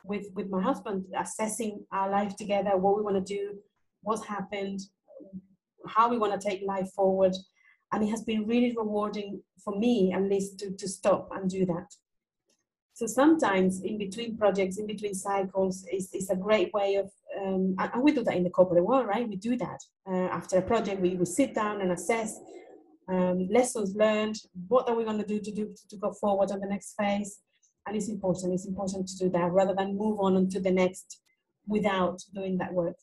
with, 0.04 0.28
with 0.34 0.50
my 0.50 0.62
husband, 0.62 1.06
assessing 1.18 1.86
our 1.92 2.10
life 2.10 2.36
together, 2.36 2.78
what 2.78 2.96
we 2.96 3.04
want 3.04 3.16
to 3.16 3.34
do, 3.36 3.56
what's 4.02 4.25
happened, 4.25 4.80
how 5.88 6.10
we 6.10 6.18
want 6.18 6.40
to 6.40 6.48
take 6.50 6.62
life 6.66 6.90
forward. 6.92 7.36
And 7.92 8.04
it 8.04 8.10
has 8.10 8.24
been 8.24 8.48
really 8.48 8.74
rewarding 8.75 9.42
for 9.63 9.78
me, 9.78 10.13
at 10.13 10.24
least, 10.24 10.60
to, 10.60 10.72
to 10.72 10.88
stop 10.88 11.30
and 11.34 11.50
do 11.50 11.66
that. 11.66 11.94
So 12.96 13.08
sometimes 13.08 13.82
in 13.82 13.98
between 13.98 14.38
projects, 14.38 14.78
in 14.78 14.86
between 14.86 15.16
cycles, 15.16 15.86
is, 15.92 16.13
is 16.13 16.30
a 16.30 16.36
great 16.36 16.72
way 16.74 16.96
of, 16.96 17.12
um, 17.42 17.75
and 17.80 18.04
we 18.04 18.12
do 18.12 18.24
that 18.24 18.36
in 18.36 18.44
the 18.44 18.52
corporate 18.52 18.86
world, 18.86 19.08
right? 19.08 19.28
We 19.28 19.36
do 19.36 19.58
that. 19.58 19.80
Uh, 20.08 20.28
after 20.30 20.58
a 20.58 20.62
project, 20.62 21.02
we, 21.02 21.16
we 21.16 21.25
sit 21.25 21.56
down 21.56 21.82
and 21.82 21.92
assess 21.92 22.40
um, 23.10 23.48
lessons 23.50 23.96
learned, 23.96 24.38
what 24.68 24.88
are 24.88 24.96
we 24.96 25.04
going 25.04 25.18
to 25.18 25.25
do 25.25 25.40
to 25.40 25.52
do 25.52 25.74
to 25.90 25.98
go 25.98 26.12
forward 26.13 26.52
on 26.52 26.60
the 26.60 26.68
next 26.68 26.94
phase? 26.98 27.40
And 27.86 27.96
it's 27.96 28.10
important, 28.10 28.54
it's 28.54 28.68
important 28.68 29.08
to 29.10 29.18
do 29.18 29.30
that 29.32 29.52
rather 29.52 29.75
than 29.75 29.98
move 29.98 30.20
on 30.20 30.50
to 30.50 30.60
the 30.60 30.72
next 30.72 31.20
without 31.68 32.22
doing 32.34 32.58
that 32.58 32.74
work. 32.74 32.96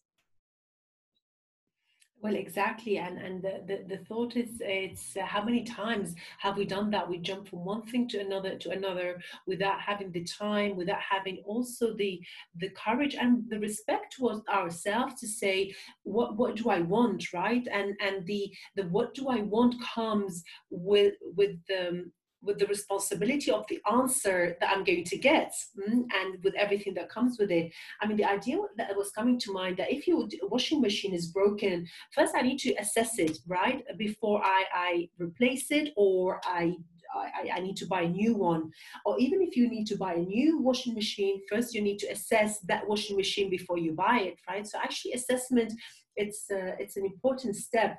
Well, 2.22 2.34
exactly, 2.34 2.98
and 2.98 3.18
and 3.18 3.42
the, 3.42 3.62
the, 3.66 3.96
the 3.96 4.04
thought 4.04 4.36
is 4.36 4.60
it's 4.60 5.16
uh, 5.16 5.24
how 5.24 5.42
many 5.42 5.64
times 5.64 6.14
have 6.38 6.58
we 6.58 6.66
done 6.66 6.90
that? 6.90 7.08
We 7.08 7.16
jump 7.16 7.48
from 7.48 7.64
one 7.64 7.86
thing 7.86 8.08
to 8.08 8.20
another 8.20 8.58
to 8.58 8.70
another 8.70 9.22
without 9.46 9.80
having 9.80 10.12
the 10.12 10.24
time, 10.24 10.76
without 10.76 11.00
having 11.00 11.42
also 11.46 11.96
the 11.96 12.20
the 12.56 12.68
courage 12.70 13.14
and 13.14 13.48
the 13.48 13.58
respect 13.58 14.16
towards 14.18 14.46
ourselves 14.48 15.18
to 15.20 15.26
say 15.26 15.74
what 16.02 16.36
what 16.36 16.56
do 16.56 16.68
I 16.68 16.80
want, 16.80 17.32
right? 17.32 17.66
And 17.72 17.94
and 18.02 18.26
the 18.26 18.52
the 18.76 18.82
what 18.88 19.14
do 19.14 19.30
I 19.30 19.40
want 19.40 19.76
comes 19.82 20.44
with 20.68 21.14
with 21.22 21.56
the 21.68 22.10
with 22.42 22.58
the 22.58 22.66
responsibility 22.66 23.50
of 23.50 23.64
the 23.68 23.80
answer 23.90 24.56
that 24.60 24.70
I'm 24.70 24.84
going 24.84 25.04
to 25.04 25.18
get 25.18 25.52
mm, 25.76 26.04
and 26.12 26.42
with 26.42 26.54
everything 26.54 26.94
that 26.94 27.10
comes 27.10 27.38
with 27.38 27.50
it. 27.50 27.72
I 28.00 28.06
mean, 28.06 28.16
the 28.16 28.24
idea 28.24 28.58
that 28.76 28.96
was 28.96 29.10
coming 29.10 29.38
to 29.40 29.52
mind 29.52 29.76
that 29.76 29.92
if 29.92 30.06
your 30.06 30.26
washing 30.42 30.80
machine 30.80 31.14
is 31.14 31.28
broken, 31.28 31.86
first 32.14 32.34
I 32.34 32.42
need 32.42 32.58
to 32.60 32.74
assess 32.74 33.18
it, 33.18 33.38
right? 33.46 33.82
Before 33.98 34.42
I, 34.44 34.64
I 34.74 35.08
replace 35.18 35.70
it 35.70 35.90
or 35.96 36.40
I 36.44 36.76
I, 37.12 37.56
I, 37.56 37.60
need 37.60 37.76
to 37.78 37.86
buy 37.86 38.02
a 38.02 38.08
new 38.08 38.36
one. 38.36 38.70
Or 39.04 39.18
even 39.18 39.42
if 39.42 39.56
you 39.56 39.68
need 39.68 39.86
to 39.88 39.96
buy 39.96 40.14
a 40.14 40.18
new 40.18 40.60
washing 40.60 40.94
machine, 40.94 41.40
first 41.50 41.74
you 41.74 41.82
need 41.82 41.98
to 41.98 42.06
assess 42.06 42.60
that 42.60 42.86
washing 42.86 43.16
machine 43.16 43.50
before 43.50 43.78
you 43.78 43.92
buy 43.92 44.20
it, 44.20 44.34
right? 44.48 44.64
So 44.64 44.78
actually 44.78 45.14
assessment, 45.14 45.72
it's, 46.14 46.44
uh, 46.52 46.76
it's 46.78 46.96
an 46.96 47.04
important 47.04 47.56
step 47.56 47.98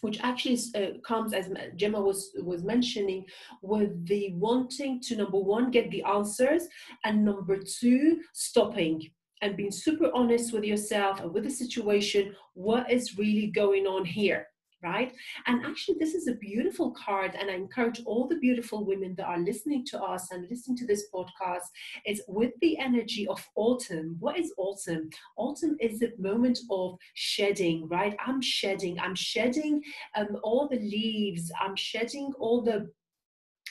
which 0.00 0.20
actually 0.22 0.58
uh, 0.74 0.98
comes 1.06 1.32
as 1.32 1.50
Gemma 1.76 2.00
was 2.00 2.30
was 2.42 2.62
mentioning 2.62 3.24
with 3.62 4.06
the 4.06 4.32
wanting 4.34 5.00
to 5.02 5.16
number 5.16 5.38
one 5.38 5.70
get 5.70 5.90
the 5.90 6.02
answers 6.02 6.62
and 7.04 7.24
number 7.24 7.58
two 7.58 8.20
stopping 8.32 9.08
and 9.42 9.56
being 9.56 9.70
super 9.70 10.10
honest 10.14 10.52
with 10.52 10.64
yourself 10.64 11.20
and 11.20 11.32
with 11.32 11.44
the 11.44 11.50
situation 11.50 12.34
what 12.54 12.90
is 12.90 13.18
really 13.18 13.46
going 13.46 13.86
on 13.86 14.04
here 14.04 14.47
right? 14.82 15.12
And 15.46 15.64
actually, 15.64 15.96
this 15.98 16.14
is 16.14 16.28
a 16.28 16.34
beautiful 16.34 16.92
card, 16.92 17.34
and 17.38 17.50
I 17.50 17.54
encourage 17.54 18.00
all 18.04 18.28
the 18.28 18.38
beautiful 18.38 18.84
women 18.84 19.14
that 19.16 19.26
are 19.26 19.38
listening 19.38 19.84
to 19.86 20.00
us 20.00 20.30
and 20.30 20.48
listening 20.48 20.76
to 20.78 20.86
this 20.86 21.08
podcast. 21.14 21.66
Is 22.06 22.22
with 22.28 22.52
the 22.60 22.78
energy 22.78 23.26
of 23.26 23.44
autumn. 23.56 24.16
What 24.20 24.38
is 24.38 24.52
autumn? 24.56 25.10
Autumn 25.36 25.76
is 25.80 25.98
the 25.98 26.12
moment 26.18 26.58
of 26.70 26.96
shedding, 27.14 27.88
right? 27.88 28.16
I'm 28.24 28.40
shedding. 28.40 28.98
I'm 28.98 29.14
shedding 29.14 29.82
um, 30.16 30.38
all 30.42 30.68
the 30.68 30.78
leaves. 30.78 31.50
I'm 31.60 31.76
shedding 31.76 32.32
all 32.38 32.62
the 32.62 32.90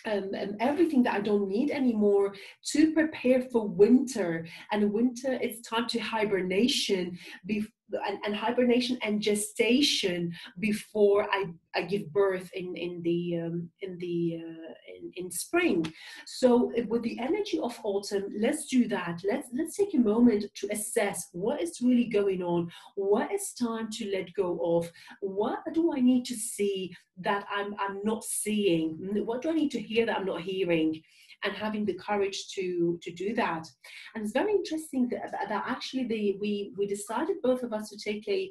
um, 0.06 0.32
um, 0.40 0.56
everything 0.60 1.04
that 1.04 1.16
I 1.16 1.22
don't 1.22 1.50
need 1.50 1.72
anymore 1.72 2.34
to 2.72 2.94
prepare 2.94 3.42
for 3.52 3.68
winter. 3.68 4.48
And 4.72 4.94
winter, 4.94 5.34
it's 5.42 5.68
time 5.68 5.88
to 5.90 6.00
hibernation. 6.00 7.18
Be- 7.46 7.66
and, 8.08 8.18
and, 8.26 8.36
hibernation 8.36 8.98
and 9.02 9.22
gestation 9.22 10.34
before 10.60 11.28
I, 11.32 11.46
I 11.76 11.82
give 11.84 12.12
birth 12.12 12.50
in 12.54 12.76
in 12.76 13.02
the 13.04 13.40
um, 13.40 13.70
in 13.82 13.98
the 13.98 14.40
uh, 14.44 14.74
in, 14.98 15.12
in 15.16 15.32
spring. 15.32 15.92
So 16.26 16.72
with 16.88 17.04
the 17.04 17.20
energy 17.20 17.60
of 17.60 17.80
autumn, 17.84 18.26
let's 18.40 18.66
do 18.66 18.88
that. 18.90 19.22
Let's 19.24 19.48
let's 19.54 19.78
take 19.78 19.94
a 19.94 20.00
moment 20.00 20.46
to 20.56 20.68
assess 20.72 21.30
what 21.32 21.62
is 21.62 21.82
really 21.82 22.06
going 22.06 22.42
on. 22.44 22.72
What 22.96 23.32
is 23.32 23.54
time 23.54 23.90
to 23.92 24.12
let 24.12 24.34
go 24.34 24.60
of? 24.78 24.92
What 25.22 25.60
do 25.74 25.94
I 25.94 26.00
need 26.00 26.26
to 26.26 26.36
see 26.36 26.94
that 27.20 27.46
I'm 27.54 27.76
I'm 27.80 28.00
not 28.04 28.24
seeing? 28.24 28.98
What 29.26 29.42
do 29.42 29.50
I 29.50 29.54
need 29.54 29.72
to 29.72 29.82
hear 29.82 30.06
that 30.06 30.18
I'm 30.18 30.26
not 30.26 30.42
hearing? 30.42 31.02
And 31.44 31.54
having 31.56 31.86
the 31.86 31.94
courage 31.94 32.48
to 32.56 33.00
to 33.02 33.12
do 33.12 33.34
that. 33.36 33.68
And 34.14 34.24
it's 34.24 34.34
very 34.34 34.52
interesting 34.52 35.08
that, 35.10 35.32
that 35.50 35.64
actually 35.68 36.06
the, 36.06 36.38
we 36.40 36.74
we 36.78 36.88
decided 36.88 37.38
both 37.42 37.64
of 37.64 37.74
us 37.74 37.90
to 37.90 37.98
take 37.98 38.28
a 38.28 38.50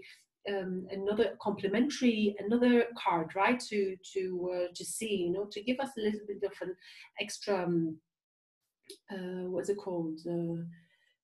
um, 0.49 0.87
another 0.91 1.37
complementary 1.43 2.37
another 2.39 2.85
card 2.97 3.35
right 3.35 3.59
to 3.59 3.97
to 4.15 4.51
uh, 4.55 4.69
to 4.75 4.85
see 4.85 5.17
you 5.17 5.33
know 5.33 5.47
to 5.51 5.63
give 5.63 5.81
us 5.81 5.91
a 5.99 6.03
little 6.03 6.21
bit 6.27 6.43
of 6.45 6.53
an 6.61 6.75
extra 7.21 7.65
um, 7.65 7.99
uh, 9.11 9.49
what's 9.51 9.69
it 9.69 9.77
called? 9.77 10.21
Uh, 10.29 10.63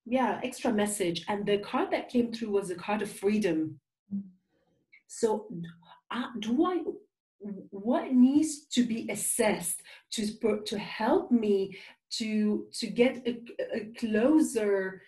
yeah 0.04 0.40
extra 0.42 0.72
message. 0.72 1.24
And 1.28 1.46
the 1.46 1.58
card 1.58 1.90
that 1.92 2.08
came 2.08 2.32
through 2.32 2.50
was 2.50 2.70
a 2.70 2.74
card 2.74 3.02
of 3.02 3.10
freedom. 3.10 3.78
So 5.06 5.46
uh, 6.10 6.28
do 6.40 6.64
i 6.64 6.82
what 7.70 8.12
needs 8.12 8.66
to 8.66 8.84
be 8.84 9.08
assessed 9.10 9.82
to 10.12 10.26
to 10.66 10.78
help 10.78 11.30
me 11.30 11.76
to 12.10 12.66
to 12.72 12.86
get 12.86 13.26
a, 13.26 13.40
a 13.74 13.80
closer 13.98 15.02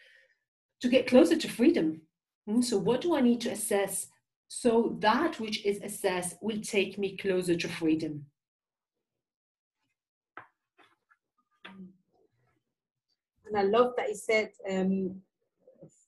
to 0.81 0.88
get 0.88 1.07
closer 1.07 1.37
to 1.37 1.49
freedom? 1.49 2.01
Hmm, 2.47 2.61
so 2.61 2.79
what 2.79 3.01
do 3.01 3.14
i 3.14 3.20
need 3.20 3.40
to 3.42 3.51
assess 3.51 4.09
so 4.49 4.97
that 5.01 5.40
which 5.40 5.64
is 5.64 5.81
assessed 5.83 6.37
will 6.42 6.61
take 6.61 6.99
me 6.99 7.16
closer 7.16 7.57
to 7.57 7.68
freedom? 7.68 8.27
And 13.47 13.57
i 13.57 13.62
love 13.62 13.92
that 13.97 14.09
you 14.09 14.16
said 14.16 14.51
um, 14.70 15.20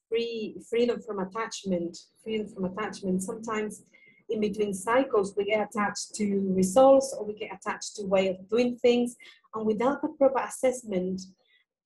free 0.09 0.57
freedom 0.69 1.01
from 1.01 1.21
attachment 1.21 1.97
freedom 2.23 2.49
from 2.49 2.65
attachment. 2.65 3.23
Sometimes 3.23 3.83
in 4.29 4.41
between 4.41 4.75
cycles, 4.75 5.35
we 5.37 5.45
get 5.45 5.69
attached 5.69 6.15
to 6.17 6.53
results 6.55 7.15
or 7.17 7.25
we 7.25 7.35
get 7.35 7.51
attached 7.55 7.97
to 7.97 8.05
way 8.05 8.29
of 8.29 8.49
doing 8.49 8.77
things. 8.77 9.17
And 9.55 9.67
without 9.67 10.03
the 10.03 10.09
proper 10.09 10.41
assessment, 10.41 11.21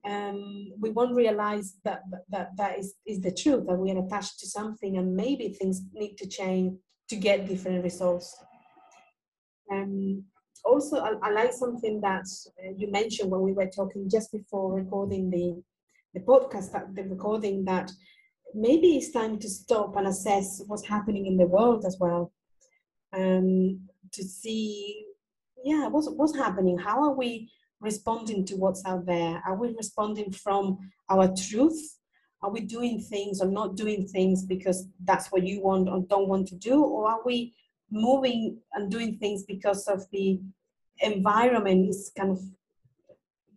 um, 0.09 0.72
we 0.81 0.90
won't 0.90 1.14
realize 1.14 1.74
that, 1.85 2.03
that 2.31 2.50
that 2.57 2.79
is, 2.79 2.94
is 3.07 3.20
the 3.20 3.33
truth, 3.33 3.66
that 3.66 3.79
we 3.79 3.90
are 3.90 4.05
attached 4.05 4.40
to 4.40 4.46
something 4.46 4.96
and 4.96 5.14
maybe 5.14 5.50
things 5.50 5.83
need 5.92 6.16
to 6.16 6.26
change 6.26 6.79
to 7.11 7.16
get 7.16 7.46
different 7.46 7.85
results. 7.85 8.37
Um, 9.70 10.24
also, 10.64 10.98
I, 10.98 11.14
I 11.22 11.31
like 11.31 11.53
something 11.53 12.00
that 12.00 12.24
uh, 12.64 12.72
you 12.76 12.90
mentioned 12.90 13.31
when 13.31 13.42
we 13.42 13.53
were 13.53 13.66
talking 13.68 14.09
just 14.11 14.33
before 14.33 14.72
recording 14.72 15.31
the, 15.31 15.62
the 16.14 16.20
podcast, 16.20 16.72
that 16.72 16.94
the 16.94 17.05
recording 17.05 17.64
that 17.64 17.90
maybe 18.54 18.96
it's 18.96 19.10
time 19.10 19.38
to 19.38 19.48
stop 19.48 19.96
and 19.96 20.06
assess 20.06 20.62
what's 20.66 20.86
happening 20.86 21.26
in 21.26 21.36
the 21.36 21.46
world 21.46 21.84
as 21.84 21.96
well 22.00 22.32
um, 23.12 23.80
to 24.12 24.22
see 24.22 25.04
yeah 25.64 25.88
what's, 25.88 26.08
what's 26.08 26.36
happening? 26.36 26.78
How 26.78 27.02
are 27.02 27.14
we 27.14 27.50
responding 27.80 28.44
to 28.46 28.56
what's 28.56 28.84
out 28.84 29.06
there? 29.06 29.42
Are 29.46 29.56
we 29.56 29.74
responding 29.76 30.32
from 30.32 30.78
our 31.08 31.32
truth? 31.34 31.98
Are 32.42 32.50
we 32.50 32.60
doing 32.60 33.00
things 33.00 33.40
or 33.40 33.48
not 33.48 33.76
doing 33.76 34.06
things 34.06 34.44
because 34.44 34.86
that's 35.04 35.30
what 35.30 35.46
you 35.46 35.60
want 35.62 35.88
or 35.88 36.00
don't 36.08 36.28
want 36.28 36.48
to 36.48 36.54
do? 36.54 36.82
Or 36.82 37.08
are 37.08 37.20
we 37.24 37.54
moving 37.90 38.58
and 38.72 38.90
doing 38.90 39.18
things 39.18 39.44
because 39.44 39.88
of 39.88 40.04
the 40.10 40.40
environment 41.00 41.88
is 41.88 42.12
kind 42.16 42.30
of 42.30 42.40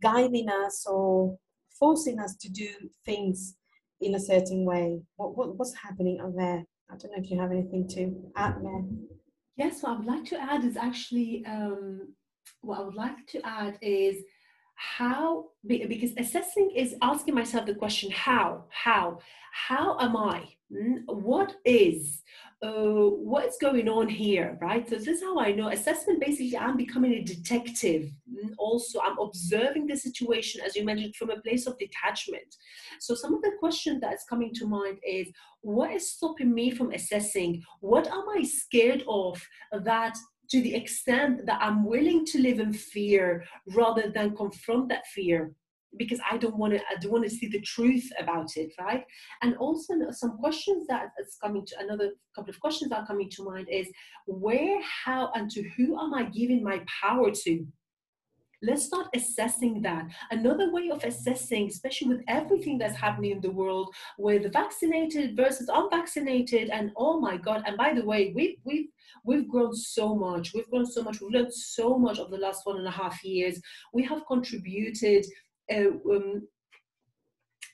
guiding 0.02 0.50
us 0.50 0.86
or 0.86 1.38
forcing 1.80 2.20
us 2.20 2.36
to 2.36 2.50
do 2.50 2.70
things 3.06 3.56
in 4.06 4.16
a 4.16 4.20
certain 4.20 4.66
way. 4.66 5.02
What, 5.16 5.38
what, 5.38 5.58
what's 5.58 5.76
happening 5.76 6.20
out 6.22 6.36
there? 6.36 6.64
I 6.90 6.98
don't 6.98 7.12
know 7.12 7.24
if 7.24 7.32
you 7.32 7.40
have 7.40 7.52
anything 7.52 7.88
to 7.90 8.32
add 8.36 8.56
there. 8.64 8.84
Yes, 9.56 9.82
what 9.82 9.94
I 9.94 9.98
would 9.98 10.06
like 10.06 10.26
to 10.26 10.42
add 10.42 10.64
is 10.64 10.78
actually 10.78 11.44
um, 11.46 12.14
what 12.62 12.80
I 12.80 12.84
would 12.84 12.96
like 12.96 13.26
to 13.28 13.42
add 13.46 13.78
is 13.82 14.18
how 14.76 15.46
because 15.66 16.12
assessing 16.18 16.72
is 16.76 16.96
asking 17.02 17.36
myself 17.36 17.66
the 17.66 17.76
question 17.76 18.12
how 18.12 18.66
how 18.70 19.20
how 19.52 19.98
am 20.00 20.18
i 20.18 20.44
hmm, 20.72 20.98
what 21.06 21.56
is 21.64 22.22
uh, 22.64 23.10
what's 23.32 23.58
going 23.58 23.90
on 23.90 24.08
here 24.08 24.58
right? 24.62 24.88
So 24.90 24.96
this 24.96 25.08
is 25.08 25.22
how 25.22 25.40
i 25.40 25.52
know 25.52 25.70
assessment 25.70 26.20
basically 26.20 26.58
i'm 26.58 26.78
becoming 26.78 27.14
a 27.14 27.24
detective. 27.24 28.10
Also 28.58 29.00
i'm 29.02 29.20
observing 29.20 29.88
the 29.88 29.98
situation 29.98 30.62
as 30.66 30.76
you 30.76 30.86
mentioned 30.86 31.16
from 31.16 31.30
a 31.30 31.42
place 31.42 31.68
of 31.68 31.78
detachment. 31.78 32.56
So 33.00 33.16
some 33.16 33.34
of 33.34 33.42
the 33.42 33.52
question 33.60 34.00
that's 34.00 34.26
coming 34.26 34.54
to 34.56 34.68
mind 34.68 34.98
is 35.08 35.28
what 35.62 35.92
is 35.92 36.12
stopping 36.12 36.54
me 36.54 36.72
from 36.72 36.92
assessing? 36.92 37.64
What 37.82 38.08
am 38.08 38.26
i 38.38 38.44
scared 38.44 39.04
of 39.08 39.42
that 39.84 40.16
to 40.50 40.62
the 40.62 40.76
extent 40.76 41.46
that 41.46 41.60
i'm 41.62 41.86
willing 41.86 42.26
to 42.26 42.40
live 42.40 42.60
in 42.60 42.74
fear 42.74 43.44
rather 43.76 44.10
than 44.10 44.36
confront 44.36 44.90
that 44.90 45.06
fear 45.08 45.52
because 45.98 46.20
I 46.30 46.38
don't 46.38 46.58
want 46.58 46.74
to 46.74 46.80
I 46.80 47.00
don't 47.00 47.12
want 47.12 47.24
to 47.26 47.30
see 47.30 47.48
the 47.48 47.62
truth 47.62 48.10
about 48.20 48.56
it, 48.56 48.74
right? 48.80 49.06
And 49.42 49.56
also 49.58 49.94
some 50.12 50.38
questions 50.38 50.88
that 50.88 51.10
is 51.20 51.38
coming 51.42 51.66
to 51.66 51.80
another 51.80 52.12
couple 52.36 52.50
of 52.50 52.60
questions 52.60 52.90
that 52.90 53.02
are 53.02 53.08
coming 53.08 53.30
to 53.32 53.44
mind 53.44 53.68
is 53.70 53.88
where, 54.26 54.82
how, 54.82 55.32
and 55.36 55.50
to 55.52 55.64
who 55.76 56.00
am 56.00 56.14
I 56.14 56.24
giving 56.24 56.64
my 56.64 56.82
power 57.02 57.32
to? 57.32 57.66
Let's 58.66 58.86
start 58.86 59.08
assessing 59.14 59.82
that. 59.82 60.08
Another 60.32 60.72
way 60.72 60.90
of 60.90 61.04
assessing, 61.04 61.68
especially 61.68 62.08
with 62.08 62.22
everything 62.30 62.78
that's 62.78 62.96
happening 62.96 63.32
in 63.32 63.42
the 63.42 63.52
world, 63.52 63.94
with 64.18 64.54
vaccinated 64.54 65.36
versus 65.36 65.70
unvaccinated, 65.72 66.70
and 66.70 66.92
oh 66.96 67.20
my 67.20 67.36
God! 67.36 67.64
And 67.68 67.76
by 67.76 67.94
the 67.94 68.06
way, 68.06 68.32
we've 68.34 68.56
we've 68.64 68.88
we've 69.26 69.50
grown 69.50 69.76
so 69.76 70.16
much. 70.16 70.54
We've 70.54 70.70
grown 70.70 70.86
so 70.86 71.04
much. 71.04 71.20
We've 71.20 71.32
learned 71.32 71.54
so 71.54 71.98
much 71.98 72.20
of 72.20 72.32
the 72.32 72.38
last 72.38 72.66
one 72.66 72.78
and 72.78 72.88
a 72.88 72.92
half 72.92 73.22
years. 73.26 73.60
We 73.94 74.04
have 74.06 74.26
contributed 74.28 75.26
um, 75.72 76.48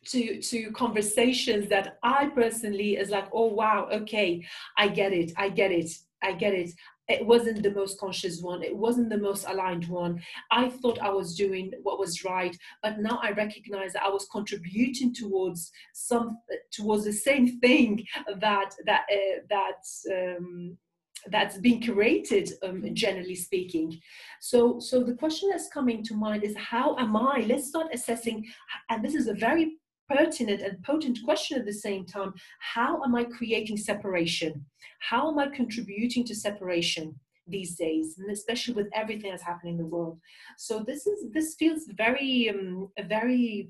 to 0.08 0.42
to 0.42 0.72
conversations 0.72 1.70
that 1.70 1.98
I 2.04 2.28
personally 2.28 2.98
is 2.98 3.10
like, 3.10 3.28
oh 3.34 3.48
wow, 3.48 3.88
okay, 3.92 4.46
I 4.78 4.88
get 4.88 5.14
it, 5.14 5.32
I 5.38 5.50
get 5.50 5.72
it, 5.72 5.92
I 6.24 6.34
get 6.34 6.54
it. 6.54 6.72
It 7.08 7.26
wasn't 7.26 7.64
the 7.64 7.72
most 7.72 8.00
conscious 8.00 8.40
one. 8.40 8.62
It 8.62 8.76
wasn't 8.76 9.10
the 9.10 9.18
most 9.18 9.46
aligned 9.48 9.88
one. 9.88 10.22
I 10.52 10.70
thought 10.70 11.00
I 11.00 11.10
was 11.10 11.36
doing 11.36 11.72
what 11.82 11.98
was 11.98 12.24
right, 12.24 12.56
but 12.84 13.00
now 13.00 13.20
I 13.24 13.32
recognize 13.32 13.94
that 13.94 14.04
I 14.04 14.10
was 14.10 14.28
contributing 14.32 15.14
towards 15.14 15.72
some 15.94 16.38
towards 16.72 17.06
the 17.06 17.14
same 17.14 17.60
thing 17.60 18.06
that 18.40 18.76
that 18.86 19.06
uh, 19.12 19.42
that 19.50 20.38
um, 20.38 20.78
that's 21.28 21.58
being 21.58 21.82
created 21.82 22.52
um, 22.64 22.84
generally 22.94 23.36
speaking. 23.36 24.00
So 24.40 24.80
so 24.80 25.04
the 25.04 25.14
question 25.14 25.50
that's 25.50 25.70
coming 25.70 26.04
to 26.04 26.14
mind 26.14 26.44
is 26.44 26.56
how 26.56 26.96
am 26.98 27.16
i 27.16 27.46
let's 27.48 27.68
start 27.68 27.88
assessing 27.94 28.46
and 28.90 29.04
this 29.04 29.16
is 29.16 29.28
a 29.28 29.34
very 29.34 29.78
pertinent 30.10 30.62
and 30.62 30.82
potent 30.84 31.20
question 31.24 31.60
at 31.60 31.66
the 31.66 31.74
same 31.74 32.06
time 32.06 32.34
how 32.60 33.04
am 33.04 33.16
i 33.16 33.24
creating 33.24 33.78
separation? 33.78 34.66
How 35.00 35.30
am 35.30 35.40
i 35.40 35.48
contributing 35.48 36.24
to 36.26 36.36
separation 36.36 37.16
these 37.48 37.76
days 37.76 38.18
and 38.20 38.30
especially 38.32 38.76
with 38.76 38.90
everything 38.94 39.32
that's 39.32 39.44
happening 39.44 39.74
in 39.74 39.80
the 39.80 39.86
world? 39.86 40.20
So 40.58 40.84
this 40.86 41.06
is 41.06 41.26
this 41.32 41.56
feels 41.56 41.86
very 41.98 42.50
um, 42.50 42.90
a 42.98 43.04
very 43.04 43.70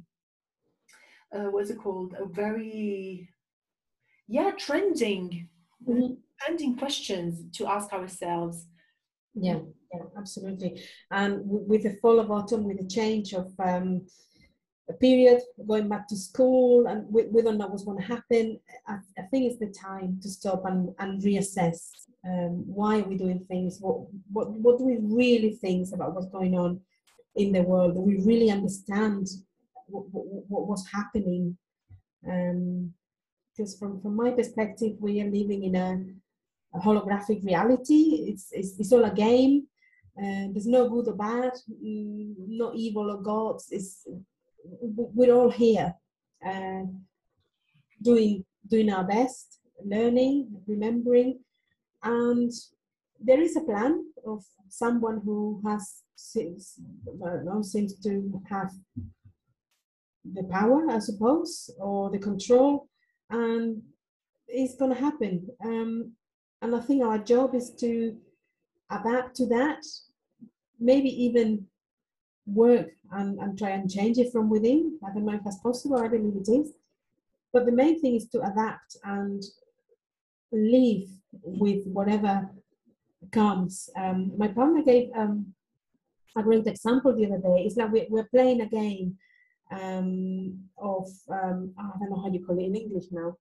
uh, 1.33 1.49
what's 1.51 1.69
it 1.69 1.79
called? 1.79 2.15
A 2.19 2.25
very 2.25 3.29
yeah 4.27 4.51
trending. 4.51 5.49
Mm-hmm 5.87 6.13
Ending 6.47 6.77
questions 6.77 7.43
to 7.57 7.67
ask 7.67 7.91
ourselves. 7.91 8.65
Yeah, 9.33 9.59
yeah, 9.93 10.03
absolutely. 10.17 10.81
And 11.11 11.41
with 11.43 11.83
the 11.83 11.97
fall 12.01 12.19
of 12.19 12.31
autumn, 12.31 12.63
with 12.63 12.79
the 12.79 12.87
change 12.87 13.33
of 13.33 13.51
um, 13.59 14.05
a 14.89 14.93
period, 14.93 15.41
going 15.67 15.87
back 15.87 16.07
to 16.07 16.15
school, 16.15 16.87
and 16.87 17.05
we, 17.09 17.41
don't 17.41 17.57
know 17.57 17.67
what's 17.67 17.83
going 17.83 17.99
to 17.99 18.07
happen, 18.07 18.59
I, 18.87 18.97
I, 19.17 19.21
think 19.29 19.45
it's 19.45 19.59
the 19.59 19.73
time 19.73 20.19
to 20.21 20.29
stop 20.29 20.65
and, 20.65 20.89
and 20.99 21.21
reassess 21.21 21.91
um, 22.25 22.63
why 22.67 22.99
are 22.99 23.03
we 23.03 23.17
doing 23.17 23.45
things, 23.47 23.77
what, 23.79 24.01
what, 24.31 24.49
what 24.51 24.77
do 24.77 24.85
we 24.85 24.97
really 24.99 25.53
think 25.53 25.87
about 25.93 26.13
what's 26.13 26.27
going 26.27 26.57
on 26.57 26.81
in 27.35 27.53
the 27.53 27.61
world? 27.61 27.95
Do 27.95 28.01
we 28.01 28.17
really 28.17 28.51
understand 28.51 29.27
what, 29.87 30.05
what, 30.11 30.67
what's 30.67 30.91
happening? 30.91 31.57
Um, 32.27 32.93
because 33.55 33.77
from, 33.77 34.01
from 34.01 34.15
my 34.15 34.31
perspective, 34.31 34.93
we 34.99 35.21
are 35.21 35.29
living 35.29 35.63
in 35.63 35.75
a 35.75 36.03
holographic 36.75 37.43
reality. 37.43 38.27
It's, 38.29 38.49
it's, 38.51 38.79
it's 38.79 38.91
all 38.91 39.05
a 39.05 39.13
game. 39.13 39.67
and 40.17 40.53
there's 40.53 40.67
no 40.67 40.89
good 40.89 41.07
or 41.07 41.15
bad, 41.15 41.53
mm, 41.69 42.33
no 42.47 42.73
evil 42.75 43.09
or 43.11 43.21
gods. 43.21 43.67
It's, 43.71 44.05
we're 44.63 45.33
all 45.33 45.49
here 45.49 45.93
uh, 46.45 46.83
doing, 48.01 48.45
doing 48.69 48.91
our 48.91 49.03
best, 49.05 49.59
learning, 49.83 50.49
remembering. 50.67 51.39
And 52.03 52.51
there 53.19 53.41
is 53.41 53.55
a 53.55 53.61
plan 53.61 54.05
of 54.25 54.43
someone 54.67 55.21
who 55.23 55.61
has 55.65 56.03
seems, 56.15 56.75
know, 57.17 57.61
seems 57.61 57.97
to 57.99 58.41
have 58.49 58.71
the 60.33 60.43
power, 60.43 60.89
I 60.89 60.99
suppose, 60.99 61.69
or 61.79 62.11
the 62.11 62.19
control, 62.19 62.87
and 63.29 63.81
it's 64.47 64.75
going 64.75 64.93
to 64.93 64.99
happen. 64.99 65.47
Um, 65.63 66.13
and 66.61 66.75
I 66.75 66.79
think 66.79 67.03
our 67.03 67.17
job 67.17 67.55
is 67.55 67.71
to 67.79 68.15
adapt 68.91 69.35
to 69.37 69.47
that, 69.47 69.83
maybe 70.79 71.09
even 71.23 71.65
work 72.45 72.89
and, 73.11 73.39
and 73.39 73.57
try 73.57 73.71
and 73.71 73.89
change 73.89 74.17
it 74.17 74.31
from 74.31 74.49
within. 74.49 74.99
I 75.05 75.13
don't 75.13 75.25
know 75.25 75.33
if 75.33 75.43
that's 75.43 75.59
possible, 75.59 75.97
I 75.97 76.07
believe 76.07 76.35
it 76.35 76.51
is. 76.51 76.73
But 77.53 77.65
the 77.65 77.71
main 77.71 77.99
thing 77.99 78.15
is 78.15 78.27
to 78.29 78.39
adapt 78.41 78.97
and 79.03 79.43
live 80.51 81.07
with 81.43 81.85
whatever 81.85 82.49
comes. 83.31 83.89
Um, 83.95 84.33
my 84.37 84.47
partner 84.47 84.83
gave 84.83 85.09
um, 85.15 85.53
a 86.37 86.43
great 86.43 86.67
example 86.67 87.15
the 87.15 87.25
other 87.25 87.37
day. 87.37 87.63
It's 87.65 87.77
like 87.77 87.91
we, 87.91 88.07
we're 88.09 88.25
playing 88.25 88.61
a 88.61 88.67
game 88.67 89.17
um, 89.71 90.59
of, 90.77 91.07
um, 91.31 91.73
I 91.77 91.97
don't 91.99 92.09
know 92.09 92.21
how 92.21 92.29
you 92.29 92.43
call 92.45 92.57
it 92.59 92.65
in 92.65 92.75
English 92.75 93.05
now. 93.11 93.37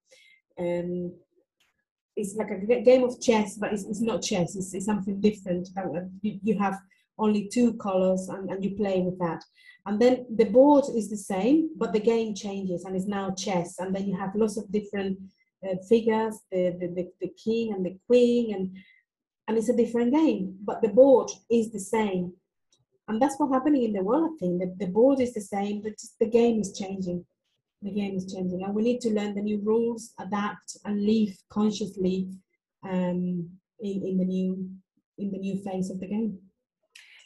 It's 2.19 2.35
like 2.37 2.51
a 2.51 2.83
game 2.83 3.05
of 3.05 3.21
chess, 3.21 3.57
but 3.57 3.73
it's, 3.73 3.85
it's 3.85 4.01
not 4.01 4.23
chess. 4.23 4.57
It's, 4.57 4.75
it's 4.75 4.87
something 4.87 5.21
different. 5.21 5.69
Uh, 5.77 6.01
you, 6.23 6.39
you, 6.43 6.59
have 6.59 6.79
only 7.17 7.49
two 7.49 7.75
colors, 7.75 8.29
and, 8.29 8.51
and 8.51 8.63
you 8.65 8.77
play 8.77 9.01
with 9.01 9.19
that. 9.19 9.43
And 9.87 10.01
then 10.01 10.27
the 10.35 10.45
board 10.45 10.85
is 10.95 11.09
the 11.09 11.17
same, 11.17 11.71
but 11.77 11.93
the 11.93 12.01
game 12.01 12.35
changes, 12.35 12.85
and 12.85 12.97
it's 12.97 13.07
now 13.07 13.31
chess. 13.31 13.79
And 13.79 13.95
then 13.95 14.07
you 14.07 14.17
have 14.17 14.35
lots 14.35 14.57
of 14.57 14.71
different 14.71 15.19
uh, 15.65 15.77
figures, 15.89 16.37
the, 16.51 16.77
the, 16.81 16.89
the, 16.89 17.11
the 17.21 17.33
king 17.43 17.73
and 17.73 17.87
the 17.87 17.97
queen, 18.07 18.55
and 18.55 18.77
and 19.49 19.57
it's 19.57 19.71
a 19.71 19.77
different 19.77 20.13
game, 20.13 20.55
but 20.63 20.83
the 20.83 20.89
board 20.89 21.31
is 21.51 21.73
the 21.73 21.81
same. 21.81 22.35
And 23.09 23.21
that's 23.21 23.37
what's 23.39 23.53
happening 23.53 23.85
in 23.85 23.95
the 23.95 24.03
world, 24.03 24.33
I 24.35 24.37
think. 24.39 24.61
The, 24.61 24.75
the 24.85 24.93
board 24.93 25.21
is 25.21 25.33
the 25.33 25.41
same, 25.41 25.81
but 25.81 25.95
the 26.21 26.27
game 26.27 26.61
is 26.61 26.79
changing 26.79 27.25
the 27.83 27.93
game 27.93 28.17
is 28.17 28.33
changing. 28.33 28.63
And 28.65 28.75
we 28.75 28.83
need 28.83 29.01
to 29.03 29.11
learn 29.11 29.35
the 29.35 29.43
new 29.43 29.61
rules 29.63 30.13
adapt 30.19 30.77
and 30.85 31.05
live 31.05 31.37
consciously 31.51 32.29
um, 32.85 33.49
in, 33.81 34.03
in 34.07 34.19
the 34.19 34.25
new 34.25 34.71
in 35.19 35.33
the 35.33 35.39
new 35.39 35.61
phase 35.63 35.91
of 35.91 35.99
the 36.01 36.07
game. 36.07 36.39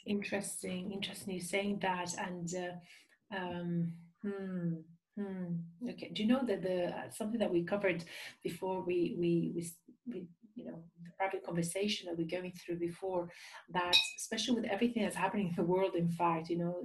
Interesting 0.05 0.91
interesting 0.91 1.35
you 1.35 1.41
saying 1.41 1.79
that. 1.81 2.13
And 2.17 2.49
uh, 2.55 3.35
um, 3.35 3.93
hmm, 4.21 4.73
hmm, 5.17 5.89
okay 5.89 6.11
do 6.13 6.23
you 6.23 6.29
know 6.29 6.43
that 6.45 6.61
the 6.61 6.87
uh, 6.87 7.09
something 7.11 7.39
that 7.39 7.51
we 7.51 7.63
covered 7.63 8.03
before 8.43 8.83
we 8.83 9.15
we 9.17 9.53
we, 9.55 9.71
we 10.07 10.27
you 10.55 10.65
know 10.65 10.83
the 11.03 11.11
private 11.17 11.43
conversation 11.45 12.07
that 12.07 12.17
we're 12.17 12.39
going 12.39 12.53
through 12.53 12.77
before 12.77 13.27
that 13.71 13.95
especially 14.17 14.55
with 14.55 14.65
everything 14.65 15.03
that's 15.03 15.15
happening 15.15 15.47
in 15.47 15.55
the 15.55 15.63
world 15.63 15.95
in 15.95 16.09
fact 16.09 16.49
you 16.49 16.57
know 16.57 16.75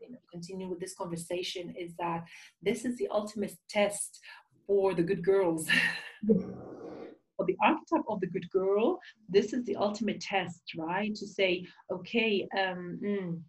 you 0.00 0.10
know, 0.10 0.18
continue 0.30 0.68
with 0.68 0.80
this 0.80 0.94
conversation 0.94 1.74
is 1.78 1.92
that 1.98 2.24
this 2.62 2.84
is 2.84 2.96
the 2.96 3.08
ultimate 3.10 3.52
test 3.68 4.20
for 4.66 4.94
the 4.94 5.02
good 5.02 5.24
girls. 5.24 5.68
for 6.26 7.46
the 7.46 7.56
archetype 7.62 8.04
of 8.08 8.20
the 8.20 8.26
good 8.26 8.50
girl, 8.50 8.98
this 9.28 9.52
is 9.52 9.64
the 9.64 9.76
ultimate 9.76 10.20
test, 10.20 10.62
right? 10.76 11.14
To 11.14 11.26
say, 11.26 11.64
okay, 11.90 12.46
um, 12.58 12.98
mm, 13.02 13.40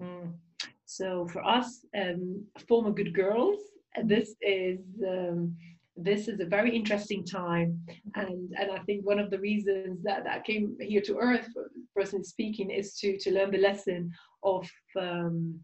mm. 0.00 0.32
so 0.86 1.28
for 1.28 1.44
us, 1.44 1.84
um, 1.96 2.42
former 2.66 2.90
good 2.90 3.14
girls, 3.14 3.58
this 4.04 4.34
is 4.40 4.80
um, 5.06 5.54
this 5.96 6.26
is 6.28 6.40
a 6.40 6.46
very 6.46 6.74
interesting 6.74 7.24
time, 7.24 7.80
and 8.14 8.52
and 8.58 8.70
I 8.72 8.78
think 8.80 9.06
one 9.06 9.18
of 9.18 9.30
the 9.30 9.38
reasons 9.38 10.02
that 10.02 10.24
that 10.24 10.44
came 10.44 10.76
here 10.80 11.02
to 11.02 11.18
Earth, 11.18 11.48
personally 11.94 12.24
speaking, 12.24 12.70
is 12.70 12.96
to 12.98 13.16
to 13.18 13.30
learn 13.32 13.50
the 13.50 13.58
lesson 13.58 14.10
of 14.42 14.68
um, 14.98 15.60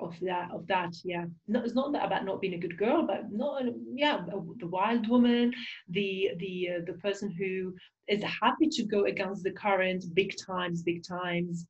of 0.00 0.18
that 0.20 0.50
of 0.52 0.66
that 0.66 0.94
yeah. 1.04 1.24
No, 1.46 1.62
it's 1.62 1.74
not 1.74 1.92
that 1.92 2.06
about 2.06 2.24
not 2.24 2.40
being 2.40 2.54
a 2.54 2.58
good 2.58 2.78
girl 2.78 3.06
but 3.06 3.30
not 3.30 3.62
yeah 3.94 4.22
the 4.58 4.66
wild 4.66 5.08
woman 5.08 5.52
the 5.90 6.30
the 6.38 6.70
uh, 6.76 6.80
the 6.86 6.94
person 6.94 7.30
who 7.30 7.74
is 8.08 8.22
happy 8.22 8.68
to 8.70 8.84
go 8.84 9.04
against 9.04 9.42
the 9.42 9.52
current 9.52 10.04
big 10.14 10.34
times 10.46 10.82
big 10.82 11.02
times. 11.06 11.66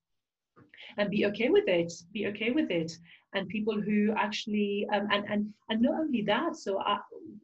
And 0.96 1.11
be 1.11 1.27
okay 1.27 1.48
with 1.48 1.66
it 1.66 1.92
be 2.12 2.27
okay 2.29 2.50
with 2.50 2.70
it. 2.70 2.92
And 3.35 3.48
people 3.48 3.81
who 3.81 4.14
actually 4.16 4.87
um, 4.94 5.09
and 5.11 5.24
and 5.29 5.53
and 5.68 5.83
not 5.83 6.00
only 6.00 6.22
that 6.22 6.55
so 6.57 6.79
I, 6.79 6.94
uh, 6.94 6.98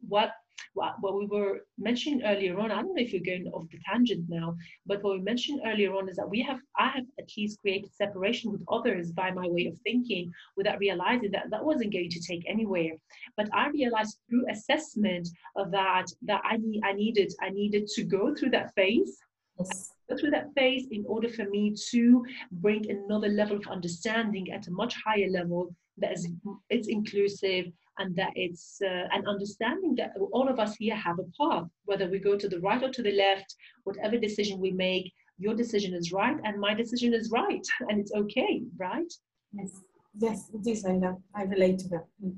what 0.07 0.31
what, 0.73 0.95
what 1.01 1.15
we 1.15 1.25
were 1.25 1.65
mentioning 1.77 2.23
earlier 2.23 2.59
on, 2.59 2.71
I 2.71 2.81
don't 2.81 2.95
know 2.95 3.01
if 3.01 3.13
you're 3.13 3.21
going 3.23 3.47
off 3.47 3.69
the 3.71 3.79
tangent 3.89 4.25
now, 4.29 4.55
but 4.85 5.03
what 5.03 5.17
we 5.17 5.21
mentioned 5.21 5.61
earlier 5.65 5.93
on 5.93 6.09
is 6.09 6.15
that 6.17 6.29
we 6.29 6.41
have, 6.43 6.59
I 6.77 6.89
have 6.89 7.05
at 7.19 7.29
least 7.37 7.59
created 7.61 7.93
separation 7.93 8.51
with 8.51 8.63
others 8.69 9.11
by 9.11 9.31
my 9.31 9.47
way 9.47 9.65
of 9.67 9.77
thinking 9.79 10.31
without 10.57 10.79
realizing 10.79 11.31
that 11.31 11.49
that 11.49 11.63
wasn't 11.63 11.93
going 11.93 12.09
to 12.09 12.21
take 12.21 12.43
anywhere. 12.47 12.93
But 13.37 13.49
I 13.53 13.69
realized 13.69 14.19
through 14.29 14.49
assessment 14.49 15.27
of 15.55 15.71
that, 15.71 16.07
that 16.23 16.41
I, 16.43 16.57
need, 16.57 16.81
I 16.83 16.93
needed, 16.93 17.33
I 17.41 17.49
needed 17.49 17.87
to 17.87 18.03
go 18.03 18.35
through 18.35 18.51
that 18.51 18.73
phase 18.75 19.17
Yes. 19.59 19.93
go 20.09 20.17
through 20.17 20.31
that 20.31 20.53
phase 20.55 20.87
in 20.91 21.05
order 21.07 21.29
for 21.29 21.45
me 21.45 21.75
to 21.91 22.25
bring 22.51 22.89
another 22.89 23.29
level 23.29 23.57
of 23.57 23.67
understanding 23.67 24.51
at 24.51 24.67
a 24.67 24.71
much 24.71 24.95
higher 25.05 25.29
level 25.29 25.75
that 25.97 26.13
is 26.13 26.29
it's 26.69 26.87
inclusive 26.87 27.65
and 28.01 28.15
that 28.15 28.33
it's 28.35 28.67
uh, 28.91 29.05
an 29.17 29.23
understanding 29.33 29.93
that 29.95 30.11
all 30.35 30.47
of 30.49 30.59
us 30.59 30.75
here 30.75 30.95
have 31.07 31.19
a 31.19 31.29
path 31.39 31.67
whether 31.85 32.07
we 32.09 32.19
go 32.19 32.35
to 32.37 32.49
the 32.49 32.59
right 32.67 32.83
or 32.83 32.91
to 32.97 33.03
the 33.07 33.15
left 33.25 33.49
whatever 33.83 34.17
decision 34.17 34.59
we 34.59 34.71
make 34.71 35.05
your 35.37 35.55
decision 35.63 35.93
is 35.93 36.11
right 36.11 36.37
and 36.45 36.59
my 36.67 36.73
decision 36.73 37.13
is 37.13 37.31
right 37.31 37.65
and 37.87 37.99
it's 38.01 38.13
okay 38.13 38.53
right 38.77 39.11
Yes. 39.53 39.81
Yes, 40.19 40.51
it 40.53 40.69
is, 40.69 40.85
I 40.85 40.91
know. 40.97 41.21
I 41.33 41.43
relate 41.43 41.79
to 41.79 41.87
that. 41.89 42.05
Mm. 42.23 42.35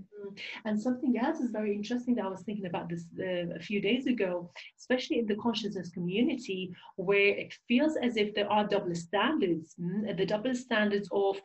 And 0.65 0.79
something 0.79 1.17
else 1.17 1.39
is 1.39 1.49
very 1.49 1.73
interesting 1.73 2.15
that 2.15 2.25
I 2.25 2.29
was 2.29 2.43
thinking 2.43 2.67
about 2.67 2.87
this 2.87 3.05
uh, 3.19 3.55
a 3.55 3.59
few 3.59 3.81
days 3.81 4.05
ago, 4.05 4.51
especially 4.79 5.19
in 5.19 5.25
the 5.25 5.35
consciousness 5.35 5.89
community, 5.89 6.71
where 6.97 7.29
it 7.43 7.53
feels 7.67 7.97
as 7.97 8.15
if 8.15 8.35
there 8.35 8.51
are 8.51 8.67
double 8.67 8.93
standards. 8.93 9.75
mm, 9.81 10.15
The 10.15 10.25
double 10.25 10.53
standards 10.53 11.09
of 11.11 11.41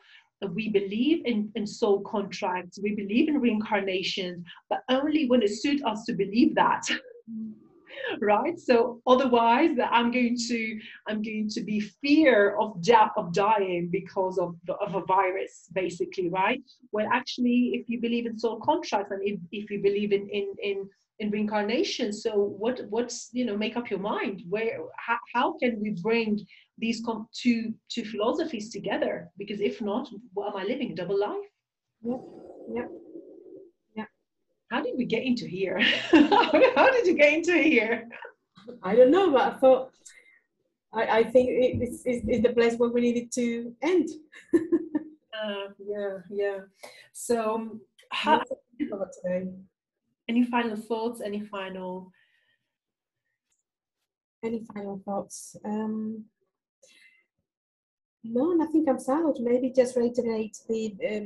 we 0.47 0.69
believe 0.69 1.25
in, 1.25 1.51
in 1.55 1.67
soul 1.67 2.01
contracts, 2.01 2.79
we 2.81 2.95
believe 2.95 3.27
in 3.27 3.39
reincarnation, 3.39 4.43
but 4.69 4.83
only 4.89 5.27
when 5.27 5.41
it 5.41 5.49
suits 5.49 5.83
us 5.83 6.05
to 6.05 6.13
believe 6.13 6.55
that. 6.55 6.83
right 8.21 8.59
so 8.59 9.01
otherwise 9.07 9.71
i'm 9.91 10.11
going 10.11 10.37
to 10.37 10.79
i'm 11.07 11.21
going 11.21 11.49
to 11.49 11.61
be 11.61 11.79
fear 11.79 12.55
of 12.57 12.81
death 12.81 13.11
of 13.17 13.33
dying 13.33 13.89
because 13.91 14.37
of, 14.37 14.55
the, 14.65 14.73
of 14.75 14.95
a 14.95 15.05
virus 15.05 15.67
basically 15.73 16.29
right 16.29 16.63
well 16.91 17.07
actually 17.11 17.71
if 17.73 17.89
you 17.89 17.99
believe 17.99 18.25
in 18.25 18.37
soul 18.37 18.59
contracts 18.61 19.11
and 19.11 19.21
if, 19.23 19.39
if 19.51 19.69
you 19.69 19.81
believe 19.81 20.11
in 20.11 20.27
in 20.29 20.53
in 20.63 20.89
in 21.19 21.29
reincarnation 21.31 22.11
so 22.13 22.31
what 22.63 22.81
what's 22.89 23.29
you 23.33 23.45
know 23.45 23.57
make 23.57 23.75
up 23.75 23.89
your 23.89 23.99
mind 23.99 24.41
where 24.49 24.79
how, 24.97 25.17
how 25.33 25.57
can 25.57 25.79
we 25.81 25.89
bring 26.01 26.39
these 26.77 27.01
com- 27.05 27.27
two 27.33 27.73
two 27.93 28.05
philosophies 28.05 28.71
together 28.71 29.29
because 29.37 29.59
if 29.59 29.81
not 29.81 30.07
what 30.33 30.47
am 30.53 30.57
i 30.61 30.63
living 30.63 30.91
a 30.91 30.95
double 30.95 31.19
life 31.19 31.47
Yep. 32.01 32.21
Yep. 32.75 32.89
Yeah. 33.97 34.05
How 34.71 34.81
did 34.81 34.93
we 34.97 35.03
get 35.03 35.23
into 35.23 35.45
here 35.45 35.79
how 36.77 36.89
did 36.91 37.05
you 37.07 37.15
get 37.15 37.33
into 37.33 37.53
here 37.61 38.07
I 38.83 38.95
don't 38.95 39.09
know, 39.09 39.31
but 39.31 39.41
I 39.53 39.57
thought, 39.57 39.89
I, 40.93 41.03
I 41.19 41.23
think 41.23 41.49
it- 41.49 41.81
it's, 41.81 42.03
it's, 42.05 42.23
it's 42.27 42.43
the 42.47 42.53
place 42.53 42.75
where 42.77 42.89
we 42.91 43.01
needed 43.01 43.31
to 43.33 43.73
end. 43.81 44.07
uh, 44.53 45.67
yeah 45.93 46.17
yeah 46.29 46.57
so 47.13 47.79
how, 48.11 48.41
today. 48.79 49.47
Any 50.29 50.43
final 50.45 50.77
thoughts 50.89 51.19
any 51.29 51.41
final 51.55 52.11
Any 54.41 54.61
final 54.73 54.97
thoughts? 55.05 55.57
Um, 55.65 56.23
no, 58.23 58.53
nothing 58.53 58.85
comes 58.85 59.07
out. 59.09 59.35
Maybe 59.39 59.67
just 59.81 59.97
reiterate 59.97 60.55
the 60.69 60.81
um, 61.11 61.25